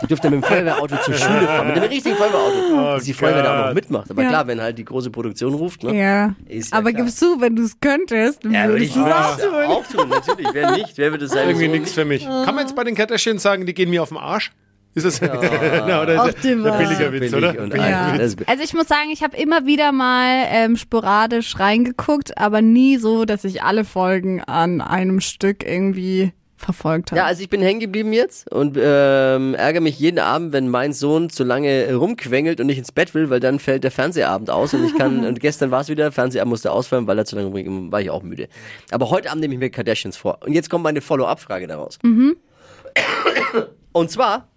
Die 0.00 0.06
durfte 0.06 0.30
mit 0.30 0.42
dem 0.42 0.42
Feuerwehrauto 0.42 0.96
zur 1.04 1.14
Schule 1.14 1.46
fahren. 1.46 1.66
Mit 1.68 1.76
dem 1.76 1.82
richtigen 1.84 2.16
Feuerwehrauto. 2.16 2.94
dass 2.94 3.04
die 3.04 3.12
Feuerwehr 3.12 3.42
da 3.42 3.62
auch 3.62 3.66
noch 3.68 3.74
mitmacht. 3.74 4.10
Aber 4.10 4.22
Ja. 4.22 4.28
klar, 4.28 4.46
wenn 4.46 4.60
halt 4.60 4.78
die 4.78 4.84
große 4.84 5.10
Produktion 5.10 5.54
ruft, 5.54 5.82
ne? 5.84 5.94
Ja. 5.96 6.34
Ist 6.48 6.72
ja 6.72 6.78
aber 6.78 6.90
klar. 6.92 7.04
gibst 7.04 7.20
du, 7.22 7.40
wenn 7.40 7.56
du 7.56 7.62
es 7.64 7.78
könntest, 7.80 8.44
Ja, 8.44 8.50
würde 8.66 8.72
würdest 8.80 8.96
ich 8.96 9.02
du 9.02 9.06
es 9.06 9.12
auch 9.12 9.36
tun. 9.36 9.54
auch 9.54 9.86
tun, 9.86 10.08
natürlich. 10.08 10.46
Wer 10.52 10.70
nicht? 10.72 10.96
Wer 10.98 11.10
würde 11.10 11.26
sagen, 11.28 11.48
irgendwie 11.50 11.66
so 11.66 11.72
nichts 11.72 11.92
für 11.92 12.04
mich. 12.04 12.24
Kann 12.24 12.54
man 12.54 12.58
jetzt 12.60 12.74
bei 12.76 12.84
den 12.84 12.94
Kardashians 12.94 13.42
sagen, 13.42 13.66
die 13.66 13.74
gehen 13.74 13.90
mir 13.90 14.02
auf 14.02 14.08
den 14.08 14.18
Arsch? 14.18 14.50
Ist 14.94 15.06
das 15.06 15.22
Na, 15.22 16.02
oder 16.02 16.22
Auch 16.22 16.28
ist 16.28 16.44
ein 16.44 16.62
billiger 16.62 17.12
Witz, 17.12 17.20
billig 17.30 17.34
oder? 17.34 17.62
und 17.62 17.70
Billiger 17.70 17.88
Ja. 17.88 18.12
Witz. 18.18 18.36
Also 18.46 18.62
ich 18.62 18.74
muss 18.74 18.88
sagen, 18.88 19.08
ich 19.10 19.22
habe 19.22 19.34
immer 19.38 19.64
wieder 19.64 19.90
mal 19.90 20.44
ähm, 20.48 20.76
sporadisch 20.76 21.58
reingeguckt, 21.58 22.36
aber 22.36 22.60
nie 22.60 22.98
so, 22.98 23.24
dass 23.24 23.44
ich 23.44 23.62
alle 23.62 23.84
Folgen 23.84 24.42
an 24.44 24.82
einem 24.82 25.20
Stück 25.20 25.64
irgendwie 25.64 26.32
verfolgt 26.62 27.10
habe. 27.10 27.18
Ja, 27.18 27.26
also 27.26 27.42
ich 27.42 27.48
bin 27.48 27.60
hängen 27.60 27.80
geblieben 27.80 28.12
jetzt 28.12 28.50
und 28.52 28.78
ähm, 28.80 29.54
ärgere 29.54 29.80
mich 29.80 29.98
jeden 29.98 30.18
Abend, 30.18 30.52
wenn 30.52 30.68
mein 30.68 30.92
Sohn 30.92 31.28
zu 31.30 31.44
lange 31.44 31.94
rumquengelt 31.94 32.60
und 32.60 32.66
nicht 32.66 32.78
ins 32.78 32.92
Bett 32.92 33.14
will, 33.14 33.30
weil 33.30 33.40
dann 33.40 33.58
fällt 33.58 33.84
der 33.84 33.90
Fernsehabend 33.90 34.50
aus 34.50 34.74
und 34.74 34.84
ich 34.84 34.96
kann, 34.96 35.24
und 35.26 35.40
gestern 35.40 35.70
war 35.70 35.80
es 35.80 35.88
wieder, 35.88 36.12
Fernsehabend 36.12 36.50
musste 36.50 36.72
ausfallen, 36.72 37.06
weil 37.06 37.18
er 37.18 37.24
zu 37.24 37.36
lange 37.36 37.48
rumging, 37.48 37.90
war 37.92 38.00
ich 38.00 38.10
auch 38.10 38.22
müde. 38.22 38.48
Aber 38.90 39.10
heute 39.10 39.30
Abend 39.30 39.42
nehme 39.42 39.54
ich 39.54 39.60
mir 39.60 39.70
Kardashians 39.70 40.16
vor. 40.16 40.38
Und 40.44 40.52
jetzt 40.52 40.70
kommt 40.70 40.84
meine 40.84 41.00
Follow-up-Frage 41.00 41.66
daraus. 41.66 41.98
Und 43.92 44.10
zwar, 44.10 44.48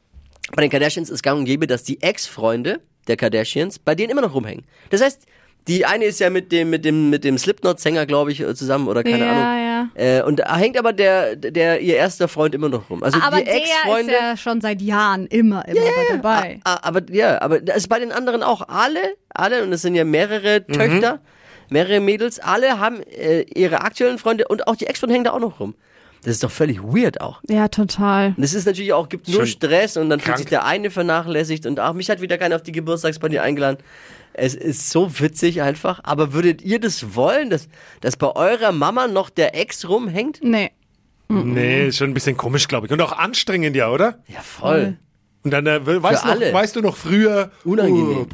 bei 0.56 0.62
den 0.62 0.72
Kardashians 0.72 1.10
ist 1.10 1.24
gang 1.24 1.40
und 1.40 1.46
gäbe, 1.46 1.68
dass 1.68 1.84
die 1.84 2.02
Ex-Freunde 2.02 2.80
der 3.08 3.18
Kardashians 3.18 3.80
bei 3.80 3.96
denen 3.96 4.12
immer 4.12 4.22
noch 4.22 4.34
rumhängen. 4.34 4.66
Das 4.90 5.02
heißt, 5.02 5.26
die 5.68 5.86
eine 5.86 6.06
ist 6.06 6.20
ja 6.20 6.30
mit 6.30 6.52
dem, 6.52 6.70
mit 6.70 6.86
dem, 6.86 7.10
mit 7.10 7.24
dem 7.24 7.38
Slipknot-Sänger, 7.38 8.06
glaube 8.06 8.32
ich, 8.32 8.38
zusammen 8.56 8.88
oder 8.88 9.04
keine 9.04 9.20
Ja, 9.20 9.32
Ahnung. 9.32 9.65
Ja. 9.96 10.20
Äh, 10.20 10.24
und 10.24 10.40
da 10.40 10.58
hängt 10.58 10.78
aber 10.78 10.94
der, 10.94 11.36
der, 11.36 11.82
ihr 11.82 11.96
erster 11.96 12.28
Freund 12.28 12.56
immer 12.56 12.70
noch 12.70 12.90
rum. 12.90 13.04
Also 13.04 13.20
aber 13.22 13.38
die 13.38 13.46
der 13.46 13.56
ist 13.56 14.10
ja 14.10 14.38
schon 14.38 14.62
seit 14.62 14.82
Jahren 14.82 15.28
immer, 15.28 15.68
immer 15.68 15.82
mit 15.82 16.24
dabei. 16.24 16.60
Aber 16.64 17.02
ja, 17.12 17.42
aber 17.42 17.60
das 17.62 17.78
ist 17.78 17.88
bei 17.88 18.00
den 18.00 18.12
anderen 18.12 18.44
auch 18.44 18.68
alle, 18.68 19.16
alle, 19.30 19.64
und 19.64 19.74
es 19.74 19.82
sind 19.82 19.96
ja 19.96 20.04
mehrere 20.04 20.66
Töchter, 20.66 21.20
mehrere 21.70 22.00
Mädels, 22.00 22.40
alle 22.40 22.80
haben 22.80 23.02
äh, 23.04 23.42
ihre 23.42 23.82
aktuellen 23.82 24.18
Freunde 24.18 24.48
und 24.48 24.68
auch 24.68 24.76
die 24.76 24.88
Ex-Freunde 24.88 25.14
hängen 25.14 25.26
da 25.26 25.32
auch 25.32 25.40
noch 25.40 25.60
rum. 25.60 25.76
Das 26.26 26.34
ist 26.34 26.44
doch 26.44 26.50
völlig 26.50 26.82
weird 26.82 27.22
auch. 27.22 27.40
Ja, 27.48 27.68
total. 27.68 28.34
Und 28.36 28.44
es 28.44 28.56
ist 28.56 28.66
natürlich 28.66 28.94
auch, 28.94 29.10
gibt 29.10 29.28
nur 29.28 29.42
Schon 29.42 29.46
Stress 29.48 29.96
und 29.96 30.10
dann 30.10 30.20
fühlt 30.20 30.26
krank. 30.26 30.38
sich 30.40 30.48
der 30.48 30.66
eine 30.66 30.90
vernachlässigt 30.90 31.68
und 31.68 31.80
ach, 31.80 31.94
mich 31.94 32.10
hat 32.10 32.20
wieder 32.20 32.40
keiner 32.40 32.56
auf 32.56 32.64
die 32.64 32.72
Geburtstagsparty 32.72 33.38
eingeladen. 33.38 33.78
Es 34.34 34.56
ist 34.56 34.90
so 34.90 35.20
witzig 35.20 35.62
einfach. 35.62 36.00
Aber 36.04 36.34
würdet 36.34 36.64
ihr 36.64 36.80
das 36.80 37.16
wollen, 37.16 37.52
dass, 37.52 37.70
dass 38.02 38.18
bei 38.18 38.36
eurer 38.36 38.72
Mama 38.72 39.08
noch 39.08 39.30
der 39.30 39.56
Ex 39.56 39.88
rumhängt? 39.88 40.40
Nee. 40.42 40.72
Nee, 41.28 41.88
ist 41.88 41.98
schon 41.98 42.10
ein 42.10 42.16
bisschen 42.16 42.38
komisch, 42.38 42.68
glaube 42.68 42.88
ich. 42.88 42.92
Und 42.92 43.02
auch 43.02 43.12
anstrengend, 43.12 43.76
ja, 43.76 43.92
oder? 43.92 44.18
Ja, 44.28 44.42
voll. 44.42 44.98
Und 45.44 45.52
dann 45.52 45.68
äh, 45.68 45.86
weißt, 45.86 46.26
noch, 46.26 46.32
alle. 46.32 46.52
weißt 46.52 46.76
du 46.76 46.82
noch 46.82 46.98
früher. 46.98 47.52
Unangenehm. 47.64 48.28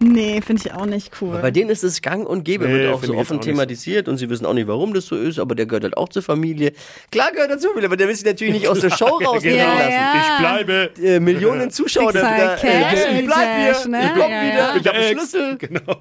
Nee, 0.00 0.40
finde 0.44 0.62
ich 0.66 0.72
auch 0.72 0.86
nicht 0.86 1.10
cool. 1.20 1.38
Bei 1.40 1.50
denen 1.50 1.70
ist 1.70 1.82
es 1.84 2.02
gang 2.02 2.26
und 2.28 2.44
gäbe, 2.44 2.66
Nee, 2.66 2.72
wird 2.74 2.94
auch 2.94 3.02
so 3.02 3.14
offen 3.14 3.16
auch 3.16 3.16
nicht 3.16 3.28
so. 3.44 3.50
thematisiert 3.50 4.08
und 4.08 4.18
sie 4.18 4.28
wissen 4.28 4.44
auch 4.44 4.52
nicht, 4.52 4.66
warum 4.66 4.92
das 4.92 5.06
so 5.06 5.16
ist, 5.16 5.38
aber 5.38 5.54
der 5.54 5.66
gehört 5.66 5.84
halt 5.84 5.96
auch 5.96 6.08
zur 6.08 6.22
Familie. 6.22 6.72
Klar 7.10 7.30
gehört 7.32 7.50
er 7.50 7.58
zur 7.58 7.70
Familie, 7.70 7.88
aber 7.88 7.96
der 7.96 8.08
will 8.08 8.14
sich 8.14 8.24
natürlich 8.24 8.54
nicht 8.54 8.68
aus 8.68 8.80
der 8.80 8.90
Show 8.96 9.06
rausnehmen 9.06 9.58
genau. 9.60 9.72
lassen. 9.78 9.90
Ja. 9.90 10.14
Ich 10.16 10.38
bleibe. 10.40 10.90
Äh, 11.02 11.20
Millionen 11.20 11.70
Zuschauer, 11.70 12.12
Pixar 12.12 12.36
wieder, 12.36 12.56
Cash, 12.56 13.04
äh, 13.06 13.20
ich 13.20 13.26
bleib 13.26 13.56
hier, 13.58 13.72
Cash, 13.72 13.86
ne? 13.86 14.02
ich 14.04 14.12
komm 14.20 14.30
Ja, 14.30 14.42
wieder, 14.42 14.56
ja. 14.58 14.76
ich 14.80 14.86
hab 14.88 14.94
einen 14.94 15.04
Ex. 15.04 15.10
Schlüssel. 15.12 15.56
Genau. 15.58 15.96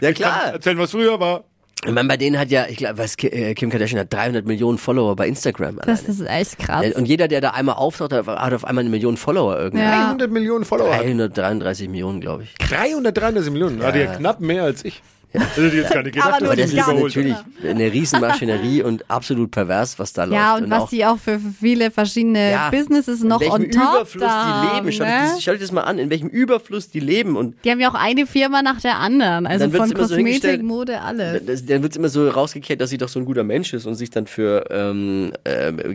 Ja 0.00 0.12
klar. 0.12 0.52
Erzählen, 0.54 0.78
was 0.78 0.90
früher 0.90 1.20
war. 1.20 1.44
Ich 1.86 1.92
meine, 1.92 2.08
bei 2.08 2.16
denen 2.16 2.38
hat 2.38 2.50
ja, 2.50 2.66
ich 2.68 2.78
glaube, 2.78 2.98
was 2.98 3.16
äh, 3.22 3.54
Kim 3.54 3.68
Kardashian 3.70 4.00
hat 4.00 4.12
300 4.12 4.46
Millionen 4.46 4.78
Follower 4.78 5.14
bei 5.16 5.28
Instagram. 5.28 5.76
das 5.84 6.04
alleine. 6.04 6.08
ist 6.08 6.26
echt 6.26 6.58
krass. 6.58 6.94
und 6.94 7.06
jeder, 7.06 7.28
der 7.28 7.40
da 7.40 7.50
einmal 7.50 7.74
auftaucht, 7.74 8.12
hat 8.12 8.26
hat 8.26 8.54
auf 8.54 8.64
einmal 8.64 8.82
eine 8.82 8.90
Million 8.90 9.16
Follower 9.16 9.58
irgendwie. 9.58 9.84
Ja. 9.84 10.06
300 10.06 10.30
Millionen 10.30 10.64
Follower. 10.64 10.96
333 10.96 11.88
Millionen, 11.88 12.20
glaube 12.20 12.44
ich. 12.44 12.54
333 12.54 13.52
Millionen. 13.52 13.80
Ja. 13.80 13.86
Hatte 13.86 13.98
ja 13.98 14.14
knapp 14.14 14.40
mehr 14.40 14.64
als 14.64 14.84
ich. 14.84 15.02
Das 15.34 15.56
hätte 15.56 15.66
ich 15.68 15.74
jetzt 15.74 15.92
gar 15.92 16.02
nicht 16.02 16.14
gedacht, 16.14 16.42
Aber 16.42 16.54
das 16.56 16.72
ist 16.72 16.76
natürlich 16.86 17.34
eine 17.68 17.92
Riesenmaschinerie 17.92 18.82
und 18.84 19.04
absolut 19.10 19.50
pervers, 19.50 19.98
was 19.98 20.12
da 20.12 20.24
läuft. 20.24 20.34
ja, 20.34 20.56
und, 20.56 20.70
was 20.70 20.82
auch 20.82 20.88
die 20.90 21.04
auch 21.04 21.18
für 21.18 21.40
viele 21.60 21.90
verschiedene 21.90 22.52
Ja. 22.52 22.70
Businesses 22.70 23.22
noch 23.24 23.40
in 23.40 23.50
welchem 23.50 23.64
on 23.64 23.70
top 23.70 23.94
Überfluss 23.96 24.22
da 24.22 24.70
die 24.70 24.76
leben. 24.76 24.92
Schau, 24.92 25.04
ne? 25.04 25.10
dir 25.10 25.16
das, 25.34 25.42
schau 25.42 25.52
dir 25.52 25.58
das 25.58 25.72
mal 25.72 25.80
an, 25.82 25.98
in 25.98 26.10
welchem 26.10 26.28
Überfluss 26.28 26.88
die 26.88 27.00
leben. 27.00 27.36
Und 27.36 27.56
Die 27.64 27.70
haben 27.70 27.80
ja 27.80 27.90
auch 27.90 27.94
eine 27.94 28.26
Firma 28.26 28.62
nach 28.62 28.80
der 28.80 28.98
anderen. 28.98 29.46
Also 29.46 29.68
von 29.70 29.88
so 29.88 29.94
Kosmetik, 29.94 30.26
hingestellt- 30.26 30.62
Mode, 30.62 31.00
alles. 31.00 31.66
dann 31.66 31.82
wird 31.82 31.96
immer 31.96 32.08
so 32.08 32.28
rausgekehrt, 32.28 32.80
dass 32.80 32.90
sie 32.90 32.98
doch 32.98 33.08
so 33.08 33.18
ein 33.18 33.24
guter 33.24 33.42
Mensch 33.44 33.74
ist 33.74 33.86
und 33.86 33.96
sich 33.96 34.10
dann 34.10 34.26
für 34.26 34.64
ähm, 34.70 35.32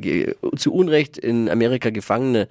ge- 0.02 0.36
zu 0.58 0.74
Unrecht 0.74 1.18
in 1.18 1.50
Amerika 1.50 1.90
Gefangene 1.92 2.48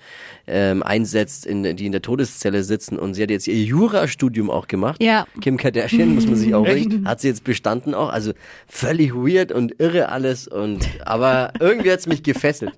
ähm, 0.46 0.82
einsetzt, 0.82 1.44
in, 1.46 1.76
die 1.76 1.86
in 1.86 1.92
der 1.92 2.02
Todeszelle 2.02 2.62
sitzen. 2.64 2.98
Und 2.98 3.14
sie 3.14 3.22
hat 3.22 3.30
jetzt 3.30 3.46
ihr 3.46 3.62
Jurastudium 3.62 4.50
auch 4.50 4.66
gemacht. 4.68 5.02
Ja. 5.02 5.26
Kim 5.42 5.56
Kardashian, 5.58 6.14
muss 6.14 6.26
man 6.26 6.36
sich 6.36 6.54
auch 6.54 6.66
Bringen, 6.86 7.08
hat 7.08 7.20
sie 7.20 7.28
jetzt 7.28 7.44
bestanden 7.44 7.94
auch. 7.94 8.10
Also 8.10 8.32
völlig 8.66 9.14
weird 9.14 9.52
und 9.52 9.80
irre 9.80 10.08
alles. 10.10 10.48
Und 10.48 10.88
aber 11.04 11.52
irgendwie 11.60 11.90
hat's 11.90 12.06
mich 12.06 12.22
gefesselt. 12.22 12.72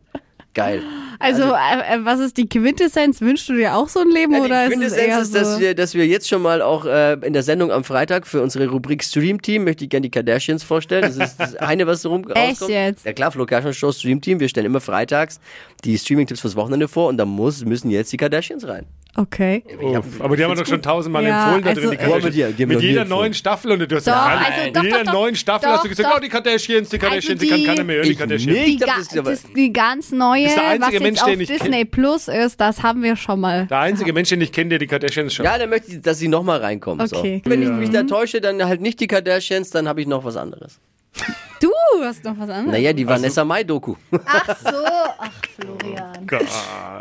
Geil. 0.53 0.83
Also, 1.21 1.43
äh, 1.45 1.95
äh, 1.95 2.05
was 2.05 2.19
ist 2.19 2.37
die 2.37 2.49
Quintessenz? 2.49 3.21
Wünschst 3.21 3.49
du 3.49 3.53
dir 3.55 3.77
auch 3.77 3.89
so 3.89 4.01
ein 4.01 4.09
Leben 4.09 4.33
Ja, 4.33 4.41
oder 4.41 4.69
die 4.69 4.75
ist 4.75 4.93
es 4.93 4.95
Quintessenz 4.97 5.09
eher 5.09 5.21
ist, 5.21 5.33
so? 5.33 5.39
dass 5.39 5.61
wir, 5.61 5.75
dass 5.77 5.95
wir 5.95 6.07
jetzt 6.09 6.29
schon 6.29 6.43
mal 6.43 6.61
auch 6.61 6.87
äh, 6.87 7.13
in 7.25 7.33
der 7.35 7.45
Sendung 7.45 7.71
am 7.71 7.85
Freitag 7.85 8.27
für 8.27 8.43
unsere 8.43 8.67
Rubrik 8.67 9.05
Stream 9.05 9.41
Team 9.41 9.63
möchte 9.63 9.85
ich 9.85 9.91
gerne 9.91 10.03
die 10.03 10.11
Kardashians 10.11 10.65
vorstellen. 10.65 11.03
Das 11.03 11.17
ist 11.17 11.37
das 11.37 11.55
eine, 11.55 11.87
was 11.87 12.03
so 12.03 12.09
rum 12.09 12.25
Echt 12.35 12.37
rauskommt. 12.63 12.71
jetzt? 12.73 13.07
Ja 13.07 13.13
klar, 13.13 13.31
Flo 13.31 13.47
Kerschner 13.47 13.73
Show 13.73 13.93
Stream 13.93 14.21
Team. 14.21 14.41
Wir 14.41 14.49
stellen 14.49 14.67
immer 14.67 14.81
freitags 14.81 15.39
die 15.85 15.97
Streaming-Tipps 15.97 16.41
fürs 16.41 16.57
Wochenende 16.57 16.89
vor 16.89 17.09
und 17.09 17.17
da 17.19 17.25
muss, 17.27 17.65
müssen 17.65 17.91
jetzt 17.91 18.13
die 18.13 18.17
Kardashians 18.17 18.67
rein. 18.67 18.87
Okay. 19.17 19.63
Oh, 19.83 19.99
aber 20.21 20.37
die 20.37 20.45
haben 20.45 20.51
wir 20.53 20.57
doch 20.57 20.67
schon 20.67 20.83
tausendmal 20.83 21.25
Ja, 21.25 21.45
empfohlen 21.57 21.63
da 21.65 21.69
also- 21.71 21.81
drin. 21.81 21.91
Die 21.91 21.97
Kardashians. 21.97 22.35
die- 22.51 22.57
die 22.57 22.67
mit 22.67 22.79
nie 22.79 22.85
jeder 22.87 23.05
neuen 23.05 23.35
Staffel 23.35 23.73
und 23.73 23.79
du 23.91 23.97
hast 23.97 24.07
Doch, 24.07 24.13
ja, 24.13 24.43
also 24.47 24.65
mit 24.67 24.77
doch, 24.77 24.83
jeder 24.83 25.05
doch, 25.05 25.13
neuen 25.13 25.37
Staffel 25.37 25.67
Doch, 25.69 25.75
hast 25.77 25.85
du 25.85 25.89
gesagt, 25.89 26.09
doch. 26.11 26.17
oh, 26.17 26.21
die 26.21 26.29
Kardashians, 26.29 26.89
die 26.89 26.99
Kardashians, 26.99 27.41
die, 27.41 27.49
kann 27.49 27.59
die- 27.59 27.67
keiner 27.67 27.85
mehr 27.85 27.97
hören, 27.97 28.05
die 28.07 28.13
Ich 28.13 28.19
Kardashians. 28.19 28.59
nicht. 28.59 28.81
Die, 28.81 28.85
hab 28.87 28.97
ga 28.97 29.23
das 29.23 29.43
das, 29.43 29.53
die 29.53 29.73
ganz 29.73 30.13
neue, 30.13 30.45
Bist 30.45 30.57
der 30.57 30.63
was 30.65 30.71
einzige 30.71 30.93
jetzt 30.95 31.03
Mensch, 31.03 31.21
auf 31.23 31.27
den 31.31 31.41
ich 31.41 31.49
kenn. 31.49 31.59
Disney 31.59 31.85
Plus 31.85 32.29
ist, 32.29 32.61
das 32.61 32.83
haben 32.83 33.03
wir 33.03 33.17
schon 33.17 33.41
mal. 33.41 33.67
Der 33.67 33.79
einzige 33.81 34.13
Mensch, 34.13 34.29
den 34.31 34.41
ich 34.41 34.53
kenne, 34.53 34.71
der 34.71 34.79
die 34.79 34.87
Kardashians 34.87 35.35
schaut. 35.35 35.47
Ja, 35.47 35.59
dann 35.59 35.71
möchte 35.71 35.91
ich, 35.93 36.01
dass 36.01 36.19
sie 36.19 36.29
nochmal 36.29 36.59
reinkommen. 36.61 37.07
Okay. 37.13 37.43
So. 37.45 37.51
Wenn 37.51 37.63
ich 37.63 37.69
mich 37.71 37.91
da 37.91 38.03
täusche, 38.05 38.41
dann 38.41 38.65
halt 38.65 38.81
nicht 38.81 39.01
die 39.01 39.07
Kardashians, 39.07 39.71
dann 39.71 39.89
habe 39.89 40.01
ich 40.01 40.07
noch 40.07 40.25
was 40.25 40.37
anderes. 40.37 40.79
Du 41.61 41.69
hast 42.03 42.25
noch 42.25 42.39
was 42.39 42.49
anderes. 42.49 42.73
Naja, 42.73 42.95
die 42.95 43.07
Vanessa 43.07 43.45
Mai 43.45 43.65
Doku. 43.65 43.95
Ach 44.25 44.57
so, 44.65 44.71
ach 45.19 45.31
Florian. 45.59 46.27
Gott. 46.27 46.47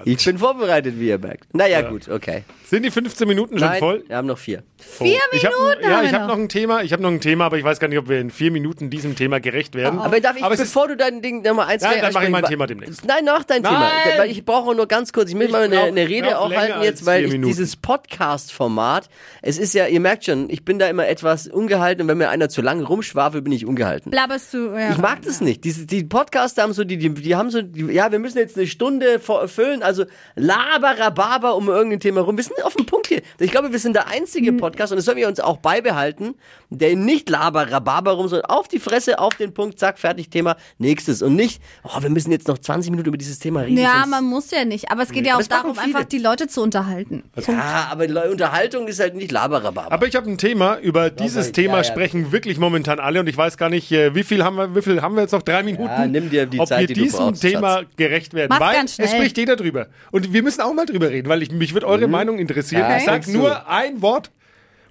Ich 0.03 0.25
bin 0.25 0.37
vorbereitet, 0.37 0.95
wie 0.99 1.07
ihr 1.07 1.17
merkt. 1.17 1.53
Naja, 1.55 1.81
gut, 1.81 2.09
okay. 2.09 2.43
Sind 2.65 2.83
die 2.83 2.91
15 2.91 3.25
Minuten 3.25 3.57
schon 3.57 3.67
Nein, 3.69 3.79
voll? 3.79 4.03
wir 4.05 4.17
haben 4.17 4.27
noch 4.27 4.37
vier. 4.37 4.63
Vier 4.77 5.17
Oh. 5.31 5.35
Ich 5.35 5.45
hab, 5.45 5.53
Minuten 5.53 5.83
Ja, 5.89 6.03
ich 6.03 6.13
habe 6.13 6.27
noch. 6.27 6.35
noch 6.35 6.43
ein 6.43 6.49
Thema. 6.49 6.83
Ich 6.83 6.91
habe 6.91 7.01
noch 7.01 7.09
ein 7.09 7.21
Thema, 7.21 7.45
aber 7.45 7.57
ich 7.57 7.63
weiß 7.63 7.79
gar 7.79 7.87
nicht, 7.87 7.97
ob 7.97 8.09
wir 8.09 8.19
in 8.19 8.29
vier 8.31 8.51
Minuten 8.51 8.89
diesem 8.89 9.15
Thema 9.15 9.39
gerecht 9.39 9.75
werden. 9.75 9.99
Aber 9.99 10.19
darf 10.19 10.35
ich, 10.35 10.43
Aber 10.43 10.57
bevor 10.57 10.89
du 10.89 10.97
dein 10.97 11.21
Ding 11.21 11.41
nochmal 11.41 11.67
eins 11.67 11.81
Nein, 11.81 11.93
zwei 11.93 12.01
dann 12.01 12.13
mach 12.13 12.23
ich 12.23 12.29
mein 12.29 12.43
Thema 12.43 12.67
demnächst. 12.67 13.05
Nein, 13.05 13.23
noch 13.25 13.43
dein 13.43 13.61
Nein! 13.61 13.73
Thema. 14.03 14.17
Weil 14.23 14.29
ich 14.31 14.43
brauche 14.43 14.75
nur 14.75 14.87
ganz 14.87 15.13
kurz, 15.13 15.29
ich 15.29 15.35
will 15.39 15.45
Ich 15.45 15.51
mal 15.53 15.63
eine, 15.63 15.79
eine 15.83 16.07
Rede 16.07 16.37
auch 16.37 16.53
halten 16.53 16.81
jetzt, 16.83 17.05
weil 17.05 17.23
ich 17.25 17.31
Minuten. 17.31 17.47
dieses 17.47 17.75
Podcast-Format, 17.77 19.09
es 19.41 19.57
ist 19.57 19.73
ja, 19.73 19.87
ihr 19.87 19.99
merkt 20.01 20.25
schon, 20.25 20.49
ich 20.49 20.65
bin 20.65 20.79
da 20.79 20.87
immer 20.87 21.07
etwas 21.07 21.47
ungehalten 21.47 22.01
und 22.03 22.07
wenn 22.09 22.17
mir 22.17 22.29
einer 22.29 22.49
zu 22.49 22.61
lange 22.61 22.83
rumschwafelt, 22.83 23.43
bin 23.43 23.53
ich 23.53 23.65
ungehalten. 23.65 23.98
Blabberst 24.05 24.53
du? 24.53 24.71
Ja. 24.71 24.91
Ich 24.91 24.97
mag 24.97 25.21
das 25.21 25.41
nicht. 25.41 25.63
Diese, 25.63 25.85
die 25.85 26.03
Podcaster 26.03 26.63
haben 26.63 26.73
so, 26.73 26.83
die, 26.83 26.97
die, 26.97 27.13
die 27.13 27.35
haben 27.35 27.49
so, 27.49 27.61
die, 27.61 27.85
ja, 27.85 28.11
wir 28.11 28.19
müssen 28.19 28.37
jetzt 28.37 28.57
eine 28.57 28.67
Stunde 28.67 29.19
füllen, 29.19 29.83
also 29.83 30.05
Laber, 30.35 31.55
um 31.55 31.67
irgendein 31.67 31.99
Thema 31.99 32.21
rum. 32.21 32.37
Wir 32.37 32.43
sind 32.43 32.63
auf 32.63 32.75
dem 32.75 32.85
Punkt 32.85 33.07
hier. 33.07 33.21
Ich 33.39 33.51
glaube, 33.51 33.71
wir 33.71 33.79
sind 33.79 33.95
der 33.95 34.07
einzige 34.07 34.53
Podcast 34.53 34.91
und 34.91 34.97
das 34.97 35.05
sollen 35.05 35.17
wir 35.17 35.27
uns 35.27 35.39
auch 35.39 35.57
beibehalten, 35.57 36.35
der 36.69 36.95
nicht 36.95 37.29
Laber, 37.29 37.67
rum, 38.11 38.27
sondern 38.27 38.49
auf 38.49 38.67
die 38.67 38.79
Fresse, 38.79 39.19
auf 39.19 39.35
den 39.35 39.53
Punkt, 39.53 39.79
zack, 39.79 39.99
fertig, 39.99 40.29
Thema, 40.29 40.55
nächstes. 40.77 41.21
Und 41.21 41.35
nicht, 41.35 41.61
oh, 41.83 42.01
wir 42.01 42.09
müssen 42.09 42.31
jetzt 42.31 42.47
noch 42.47 42.57
20 42.57 42.91
Minuten 42.91 43.09
über 43.09 43.17
dieses 43.17 43.39
Thema 43.39 43.61
reden. 43.61 43.77
Ja, 43.77 44.05
man 44.07 44.23
muss 44.23 44.51
ja 44.51 44.65
nicht. 44.65 44.91
Aber 44.91 45.03
es 45.03 45.11
geht 45.11 45.25
ja 45.25 45.37
auch 45.37 45.43
darum, 45.43 45.77
einfach 45.77 46.05
die 46.05 46.19
Leute 46.19 46.47
zu 46.47 46.61
unterhalten. 46.61 47.23
ja, 47.47 47.87
aber 47.91 48.07
die 48.07 48.13
Unterhaltung 48.13 48.87
ist 48.87 48.99
halt 48.99 49.15
nicht 49.15 49.31
Laber, 49.31 49.61
Aber 49.89 50.07
ich 50.07 50.15
habe 50.15 50.29
ein 50.29 50.37
Thema, 50.37 50.77
über 50.79 51.09
dieses 51.09 51.47
ja, 51.47 51.53
Thema 51.53 51.77
ja. 51.77 51.83
sprechen 51.83 52.31
wirklich 52.31 52.57
momentan 52.57 52.99
alle 52.99 53.19
und 53.19 53.27
ich 53.27 53.37
weiß 53.37 53.57
gar 53.57 53.69
nicht, 53.69 53.88
äh, 53.91 54.13
wie 54.15 54.23
viel 54.23 54.43
haben 54.43 54.55
wir, 54.57 54.75
wie 54.75 54.81
viel 54.81 55.01
haben 55.01 55.15
wir 55.15 55.21
jetzt 55.21 55.31
noch? 55.31 55.41
Drei 55.41 55.63
Minuten? 55.63 56.11
nimm 56.11 56.29
dir 56.29 56.45
die 56.45 56.59
ob 56.59 56.67
Zeit, 56.67 56.81
wir 56.81 56.87
die 56.87 56.93
du 56.95 57.01
diesem 57.03 57.19
brauchst, 57.19 57.41
Thema 57.41 57.77
Schatz. 57.79 57.87
gerecht 57.97 58.33
werden. 58.33 58.49
Mach's 58.49 58.61
weil 58.61 58.75
ganz 58.75 58.95
schnell. 58.95 59.07
es 59.07 59.13
spricht 59.13 59.37
jeder 59.37 59.55
drüber. 59.55 59.87
Und 60.11 60.33
wir 60.33 60.43
müssen 60.43 60.61
auch 60.61 60.73
mal 60.73 60.85
drüber 60.85 61.09
reden, 61.09 61.29
weil 61.29 61.41
ich, 61.41 61.51
mich 61.51 61.73
wird 61.73 61.83
eure 61.83 62.07
Meinung 62.07 62.39
interessieren. 62.39 62.83
Mhm. 62.83 62.89
Ja, 62.89 62.97
ich 62.97 63.05
sag 63.05 63.13
kriegst 63.15 63.33
du. 63.33 63.39
nur 63.39 63.67
ein 63.69 64.01
Wort 64.01 64.31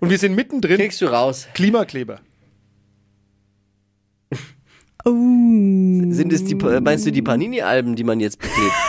und 0.01 0.11
wir 0.11 0.19
sind 0.19 0.35
mittendrin. 0.35 0.77
Kriegst 0.77 1.01
du 1.01 1.07
raus. 1.07 1.49
Klimakleber. 1.55 2.21
Sind 5.05 6.33
es 6.33 6.45
die, 6.45 6.55
meinst 6.55 7.07
du 7.07 7.13
die 7.13 7.23
Panini-Alben, 7.23 7.97
die 7.97 8.05
man 8.05 8.21
jetzt 8.21 8.39
beklebt? 8.39 8.73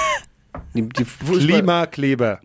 Die, 0.75 0.88
die 0.88 1.04
Klimakleber. 1.04 2.42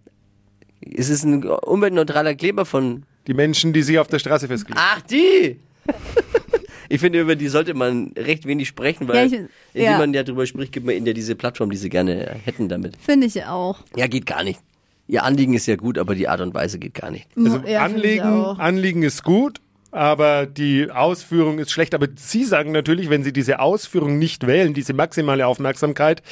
Ist 0.81 1.11
es 1.11 1.25
ein 1.25 1.45
umweltneutraler 1.45 2.35
Kleber 2.35 2.65
von. 2.65 3.05
Die 3.27 3.35
Menschen, 3.35 3.75
die 3.75 3.83
sich 3.83 3.99
auf 3.99 4.09
der 4.09 4.19
Straße 4.19 4.49
festkleben. 4.49 4.83
Ach, 4.83 5.03
die! 5.03 5.61
ich 6.89 7.01
finde, 7.01 7.21
über 7.21 7.37
die 7.37 7.49
sollte 7.49 7.75
man 7.75 8.13
recht 8.17 8.47
wenig 8.47 8.69
sprechen, 8.69 9.09
weil 9.09 9.17
Ja, 9.17 9.25
ich- 9.25 9.83
ja. 9.83 9.93
jemand, 9.93 10.15
der 10.15 10.25
darüber 10.25 10.47
spricht, 10.47 10.73
gibt 10.73 10.87
man 10.87 10.95
ihnen 10.95 11.07
ja 11.07 11.13
diese 11.13 11.35
Plattform, 11.35 11.71
die 11.71 11.77
sie 11.77 11.89
gerne 11.89 12.37
hätten 12.45 12.69
damit. 12.69 12.97
Finde 13.01 13.27
ich 13.27 13.45
auch. 13.45 13.81
Ja, 13.97 14.07
geht 14.07 14.27
gar 14.27 14.43
nicht. 14.45 14.61
Ihr 15.07 15.23
Anliegen 15.23 15.53
ist 15.55 15.67
ja 15.67 15.77
gut, 15.77 15.99
aber 15.99 16.15
die 16.15 16.29
Art 16.29 16.41
und 16.41 16.55
Weise 16.55 16.79
geht 16.79 16.95
gar 16.95 17.11
nicht. 17.11 17.27
Also 17.37 17.59
ja, 17.67 17.83
Anliegen. 17.85 18.23
Anliegen 18.25 19.03
ist 19.03 19.23
gut, 19.23 19.59
aber 19.91 20.47
die 20.47 20.91
Ausführung 20.91 21.59
ist 21.59 21.71
schlecht. 21.71 21.95
Aber 21.95 22.09
Sie 22.17 22.45
sagen 22.45 22.73
natürlich, 22.73 23.11
wenn 23.11 23.23
Sie 23.23 23.33
diese 23.33 23.61
Ausführung 23.61 24.19
nicht 24.19 24.47
wählen, 24.47 24.73
diese 24.73 24.95
maximale 24.95 25.47
Aufmerksamkeit, 25.47 26.23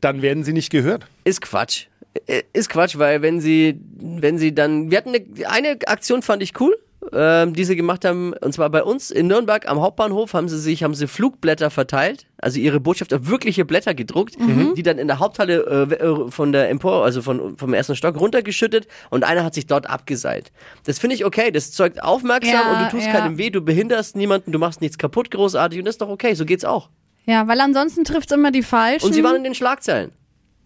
dann 0.00 0.22
werden 0.22 0.44
Sie 0.44 0.52
nicht 0.52 0.70
gehört. 0.70 1.06
Ist 1.24 1.40
Quatsch. 1.42 1.86
Äh, 2.26 2.42
Ist 2.52 2.68
Quatsch, 2.68 2.96
weil 2.98 3.22
wenn 3.22 3.40
sie, 3.40 3.80
wenn 3.98 4.36
sie 4.38 4.54
dann, 4.54 4.90
wir 4.90 4.98
hatten 4.98 5.14
eine, 5.14 5.24
eine 5.48 5.78
Aktion 5.86 6.20
fand 6.22 6.42
ich 6.42 6.60
cool, 6.60 6.76
ähm, 7.12 7.54
die 7.54 7.64
sie 7.64 7.76
gemacht 7.76 8.04
haben, 8.04 8.32
und 8.34 8.52
zwar 8.52 8.70
bei 8.70 8.82
uns 8.82 9.10
in 9.10 9.26
Nürnberg 9.26 9.68
am 9.68 9.80
Hauptbahnhof 9.80 10.34
haben 10.34 10.48
sie 10.48 10.58
sich, 10.58 10.82
haben 10.82 10.94
sie 10.94 11.06
Flugblätter 11.06 11.70
verteilt, 11.70 12.26
also 12.38 12.60
ihre 12.60 12.80
Botschaft 12.80 13.12
auf 13.12 13.26
wirkliche 13.28 13.64
Blätter 13.64 13.94
gedruckt, 13.94 14.36
die 14.76 14.82
dann 14.82 14.98
in 14.98 15.08
der 15.08 15.18
Haupthalle 15.18 15.88
äh, 15.90 15.94
äh, 15.94 16.30
von 16.30 16.52
der 16.52 16.70
Empor, 16.70 17.04
also 17.04 17.22
von, 17.22 17.56
vom 17.56 17.74
ersten 17.74 17.96
Stock 17.96 18.18
runtergeschüttet 18.18 18.86
und 19.10 19.24
einer 19.24 19.44
hat 19.44 19.54
sich 19.54 19.66
dort 19.66 19.88
abgeseilt. 19.88 20.52
Das 20.84 20.98
finde 20.98 21.16
ich 21.16 21.24
okay, 21.24 21.50
das 21.50 21.72
zeugt 21.72 22.02
aufmerksam 22.02 22.52
Ja, 22.52 22.72
und 22.72 22.86
du 22.86 22.96
tust 22.96 23.06
ja. 23.06 23.12
keinem 23.12 23.38
weh, 23.38 23.50
du 23.50 23.60
behinderst 23.60 24.16
niemanden, 24.16 24.52
du 24.52 24.58
machst 24.58 24.80
nichts 24.80 24.98
kaputt 24.98 25.30
großartig 25.30 25.78
und 25.80 25.86
das 25.86 25.94
ist 25.94 26.02
doch 26.02 26.08
okay, 26.08 26.34
so 26.34 26.44
geht's 26.44 26.64
auch. 26.64 26.88
Ja, 27.26 27.46
weil 27.46 27.60
ansonsten 27.60 28.04
trifft 28.04 28.30
es 28.30 28.36
immer 28.36 28.50
die 28.50 28.62
Falschen. 28.62 29.06
Und 29.06 29.12
sie 29.12 29.22
waren 29.22 29.36
in 29.36 29.44
den 29.44 29.54
Schlagzeilen. 29.54 30.12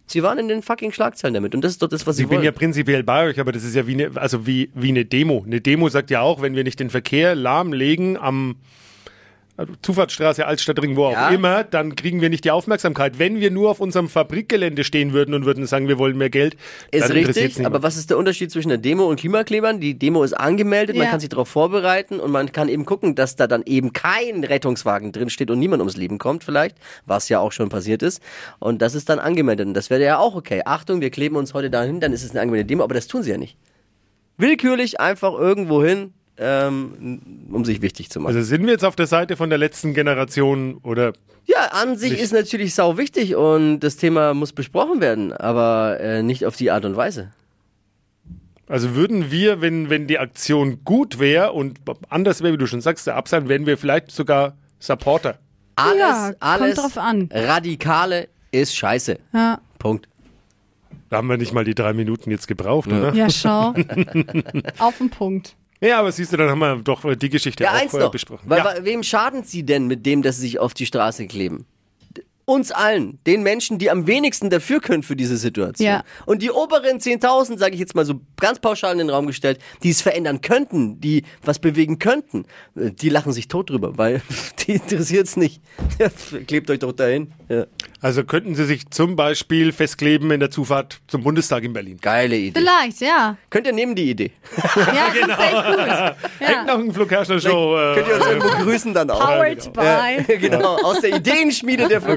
Sie 0.08 0.22
waren 0.22 0.38
in 0.38 0.48
den 0.48 0.62
fucking 0.62 0.92
Schlagzeilen 0.92 1.34
damit 1.34 1.54
und 1.54 1.62
das 1.62 1.72
ist 1.72 1.82
doch 1.82 1.88
das, 1.88 2.06
was 2.06 2.16
sie 2.16 2.22
Ich 2.22 2.28
bin 2.28 2.36
wollen. 2.38 2.44
ja 2.44 2.52
prinzipiell 2.52 3.02
bei 3.02 3.26
euch, 3.28 3.40
aber 3.40 3.50
das 3.52 3.64
ist 3.64 3.74
ja 3.74 3.86
wie 3.86 3.94
eine, 3.94 4.10
also 4.20 4.46
wie, 4.46 4.70
wie 4.74 4.88
eine 4.90 5.04
Demo. 5.04 5.42
Eine 5.44 5.60
Demo 5.60 5.88
sagt 5.88 6.10
ja 6.10 6.20
auch, 6.20 6.40
wenn 6.42 6.54
wir 6.54 6.62
nicht 6.64 6.78
den 6.78 6.90
Verkehr 6.90 7.34
lahmlegen 7.34 8.16
am 8.16 8.56
also 9.56 9.72
Zufahrtsstraße, 9.80 10.46
Altstadtring, 10.46 10.96
wo 10.96 11.06
auch 11.06 11.12
Ja. 11.12 11.30
immer, 11.30 11.64
dann 11.64 11.96
kriegen 11.96 12.20
wir 12.20 12.28
nicht 12.28 12.44
die 12.44 12.50
Aufmerksamkeit. 12.50 13.18
Wenn 13.18 13.40
wir 13.40 13.50
nur 13.50 13.70
auf 13.70 13.80
unserem 13.80 14.08
Fabrikgelände 14.08 14.84
stehen 14.84 15.12
würden 15.12 15.34
und 15.34 15.46
würden 15.46 15.66
sagen, 15.66 15.88
wir 15.88 15.98
wollen 15.98 16.18
mehr 16.18 16.28
Geld, 16.30 16.56
Ist 16.90 17.04
dann 17.04 17.12
richtig, 17.12 17.64
aber 17.64 17.82
was 17.82 17.96
ist 17.96 18.10
der 18.10 18.18
Unterschied 18.18 18.50
zwischen 18.50 18.68
der 18.68 18.78
Demo 18.78 19.06
und 19.06 19.18
Klimaklebern? 19.18 19.80
Die 19.80 19.98
Demo 19.98 20.22
ist 20.24 20.34
angemeldet, 20.34 20.96
man 20.96 21.04
Ja. 21.06 21.10
kann 21.10 21.20
sich 21.20 21.30
darauf 21.30 21.48
vorbereiten 21.48 22.20
und 22.20 22.30
man 22.30 22.52
kann 22.52 22.68
eben 22.68 22.84
gucken, 22.84 23.14
dass 23.14 23.36
da 23.36 23.46
dann 23.46 23.62
eben 23.64 23.92
kein 23.94 24.44
Rettungswagen 24.44 25.12
drin 25.12 25.30
steht 25.30 25.50
und 25.50 25.58
niemand 25.58 25.80
ums 25.80 25.96
Leben 25.96 26.18
kommt 26.18 26.44
vielleicht, 26.44 26.76
was 27.06 27.28
ja 27.30 27.40
auch 27.40 27.52
schon 27.52 27.68
passiert 27.70 28.02
ist. 28.02 28.20
Und 28.58 28.82
das 28.82 28.94
ist 28.94 29.08
dann 29.08 29.18
angemeldet 29.18 29.66
und 29.66 29.74
das 29.74 29.88
wäre 29.88 30.02
ja 30.04 30.18
auch 30.18 30.34
okay. 30.34 30.62
Achtung, 30.66 31.00
wir 31.00 31.10
kleben 31.10 31.36
uns 31.36 31.54
heute 31.54 31.70
dahin, 31.70 32.00
dann 32.00 32.12
ist 32.12 32.24
es 32.24 32.32
eine 32.32 32.40
angemeldete 32.40 32.68
Demo, 32.68 32.84
aber 32.84 32.94
das 32.94 33.06
tun 33.06 33.22
sie 33.22 33.30
ja 33.30 33.38
nicht. 33.38 33.56
Willkürlich 34.38 35.00
einfach 35.00 35.32
irgendwo 35.32 35.82
hin, 35.82 36.12
ähm, 36.38 37.48
um 37.50 37.64
sich 37.64 37.82
wichtig 37.82 38.10
zu 38.10 38.20
machen. 38.20 38.34
Also 38.36 38.46
sind 38.46 38.64
wir 38.64 38.72
jetzt 38.72 38.84
auf 38.84 38.96
der 38.96 39.06
Seite 39.06 39.36
von 39.36 39.48
der 39.48 39.58
letzten 39.58 39.94
Generation 39.94 40.78
oder 40.82 41.12
Ja, 41.44 41.68
an 41.72 41.96
sich 41.96 42.18
ist 42.18 42.32
natürlich 42.32 42.74
sau 42.74 42.96
wichtig 42.98 43.34
und 43.36 43.80
das 43.80 43.96
Thema 43.96 44.34
muss 44.34 44.52
besprochen 44.52 45.00
werden, 45.00 45.32
aber 45.32 45.98
äh, 46.00 46.22
nicht 46.22 46.44
auf 46.44 46.56
die 46.56 46.70
Art 46.70 46.84
und 46.84 46.96
Weise. 46.96 47.32
Also 48.68 48.94
würden 48.96 49.30
wir, 49.30 49.60
wenn, 49.60 49.90
wenn 49.90 50.06
die 50.08 50.18
Aktion 50.18 50.80
gut 50.84 51.20
wäre 51.20 51.52
und 51.52 51.78
anders 52.08 52.42
wäre, 52.42 52.52
wie 52.54 52.58
du 52.58 52.66
schon 52.66 52.80
sagst, 52.80 53.06
der 53.06 53.14
Absand, 53.14 53.48
wären 53.48 53.64
wir 53.64 53.78
vielleicht 53.78 54.10
sogar 54.10 54.56
Supporter. 54.80 55.38
Alles, 55.76 55.98
Ja, 56.00 56.24
kommt 56.32 56.36
alles 56.42 56.76
drauf 56.76 56.98
an. 56.98 57.28
Radikale 57.32 58.28
ist 58.50 58.74
scheiße. 58.74 59.18
Ja, 59.32 59.60
Punkt. 59.78 60.08
Da 61.10 61.18
haben 61.18 61.28
wir 61.28 61.36
nicht 61.36 61.52
mal 61.52 61.64
die 61.64 61.74
drei 61.76 61.92
Minuten 61.92 62.30
jetzt 62.32 62.48
gebraucht, 62.48 62.88
oder? 62.88 63.14
ja 63.14 63.30
schau. 63.30 63.72
Auf 64.78 64.98
den 64.98 65.10
Punkt. 65.10 65.54
Ja, 65.80 66.00
aber 66.00 66.10
siehst 66.12 66.32
du, 66.32 66.36
dann 66.36 66.48
haben 66.48 66.58
wir 66.58 66.76
doch 66.76 67.14
die 67.14 67.28
Geschichte 67.28 67.64
Ja, 67.64 67.72
auch 67.74 67.88
vorher 67.90 68.06
noch. 68.06 68.12
besprochen. 68.12 68.48
Weil, 68.48 68.58
ja. 68.58 68.84
wem 68.84 69.02
schaden 69.02 69.44
sie 69.44 69.62
denn 69.62 69.86
mit 69.86 70.06
dem, 70.06 70.22
dass 70.22 70.36
sie 70.36 70.42
sich 70.42 70.58
auf 70.58 70.74
die 70.74 70.86
Straße 70.86 71.26
kleben? 71.26 71.66
Uns 72.48 72.70
allen, 72.70 73.18
den 73.26 73.42
Menschen, 73.42 73.78
die 73.78 73.90
am 73.90 74.06
wenigsten 74.06 74.50
dafür 74.50 74.80
können 74.80 75.02
für 75.02 75.16
diese 75.16 75.36
Situation. 75.36 75.84
Ja. 75.88 76.04
Und 76.26 76.42
die 76.42 76.52
oberen 76.52 76.98
10.000, 77.00 77.58
sage 77.58 77.74
ich 77.74 77.80
jetzt 77.80 77.96
mal 77.96 78.04
so 78.06 78.20
ganz 78.38 78.60
pauschal 78.60 78.92
in 78.92 78.98
den 78.98 79.10
Raum 79.10 79.26
gestellt, 79.26 79.58
die 79.82 79.90
es 79.90 80.00
verändern 80.00 80.40
könnten, 80.42 81.00
die 81.00 81.24
was 81.42 81.58
bewegen 81.58 81.98
könnten, 81.98 82.44
äh, 82.76 82.92
die 82.92 83.08
lachen 83.08 83.32
sich 83.32 83.48
tot 83.48 83.70
drüber, 83.70 83.98
weil 83.98 84.22
die 84.66 84.74
interessiert 84.74 85.26
es 85.26 85.36
nicht. 85.36 85.60
Ja, 85.98 86.08
Klebt 86.46 86.70
euch 86.70 86.78
doch 86.78 86.92
dahin. 86.92 87.32
Ja. 87.48 87.66
Also 88.00 88.22
könnten 88.22 88.54
Sie 88.54 88.64
sich 88.64 88.88
zum 88.90 89.16
Beispiel 89.16 89.72
festkleben 89.72 90.30
in 90.30 90.38
der 90.38 90.50
Zufahrt 90.50 91.00
zum 91.08 91.24
Bundestag 91.24 91.64
in 91.64 91.72
Berlin. 91.72 91.98
Geile 92.00 92.36
Idee. 92.36 92.60
Vielleicht, 92.60 93.00
ja. 93.00 93.36
Könnt 93.50 93.66
ihr 93.66 93.72
nehmen 93.72 93.96
die 93.96 94.10
Idee? 94.10 94.30
Ja, 94.76 95.08
genau. 95.12 95.26
das 95.28 95.38
ist 95.38 95.44
echt 95.44 95.66
gut. 95.66 95.78
Hängt 96.38 96.50
Ja. 96.50 96.64
noch 96.64 96.78
ein 96.78 96.92
Flo 96.92 97.06
Kerschner 97.06 97.40
Show. 97.40 97.76
Äh, 97.76 97.94
Könnt 97.94 98.08
ihr 98.08 98.14
uns 98.16 98.26
irgendwo 98.26 98.64
grüßen 98.64 98.94
dann 98.94 99.10
auch? 99.10 99.18
Powered 99.20 99.72
by. 99.72 100.38
genau, 100.38 100.76
aus 100.82 101.00
der 101.00 101.16
Ideenschmiede 101.16 101.88
der 101.88 102.00
Flo 102.02 102.14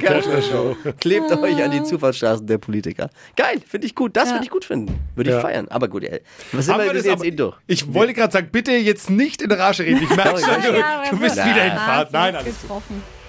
Klebt 1.00 1.32
euch 1.32 1.64
an 1.64 1.72
die 1.72 1.84
Zufahrtsstraßen 1.84 2.46
der 2.48 2.58
Politiker. 2.58 3.10
Geil, 3.36 3.62
finde 3.68 3.88
ich 3.88 3.96
gut. 3.96 4.16
Das 4.16 4.26
Ja. 4.30 4.36
würde 4.36 4.46
ich 4.46 4.52
gut 4.52 4.66
finden. 4.66 5.00
Würde 5.16 5.30
ich 5.32 5.36
Ja. 5.36 5.42
feiern. 5.42 5.68
Aber 5.70 5.88
gut, 5.88 6.04
ey. 6.04 6.22
Was 6.52 6.66
sind 6.66 6.78
wir, 6.78 6.86
wir 6.86 6.94
jetzt 6.96 7.10
aber- 7.10 7.26
eh 7.26 7.32
durch. 7.32 7.56
Ich 7.68 7.94
wollte 7.94 8.14
gerade 8.14 8.32
sagen, 8.34 8.50
bitte 8.52 8.72
jetzt 8.72 9.10
nicht 9.10 9.42
in 9.42 9.52
Rage 9.52 9.84
reden. 9.84 10.02
Ich 10.04 10.16
merke 10.16 10.40
schon, 10.40 10.62
du, 10.62 10.72
du 11.12 11.20
bist 11.20 11.36
wieder 11.38 11.66
in 11.66 11.72
Fahrt. 11.78 12.12
Nein, 12.14 12.36
alles 12.36 12.56
gut. 12.68 12.82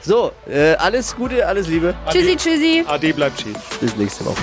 So, 0.02 0.32
äh, 0.50 0.74
alles 0.76 1.14
Gute, 1.14 1.46
alles 1.46 1.68
Liebe. 1.68 1.94
Tschüssi, 2.10 2.36
tschüssi. 2.36 2.84
Ade 2.86 3.12
bleibt 3.12 3.40
stehen. 3.40 3.54
Bis 3.80 3.94
nächste 3.96 4.24
Woche. 4.24 4.40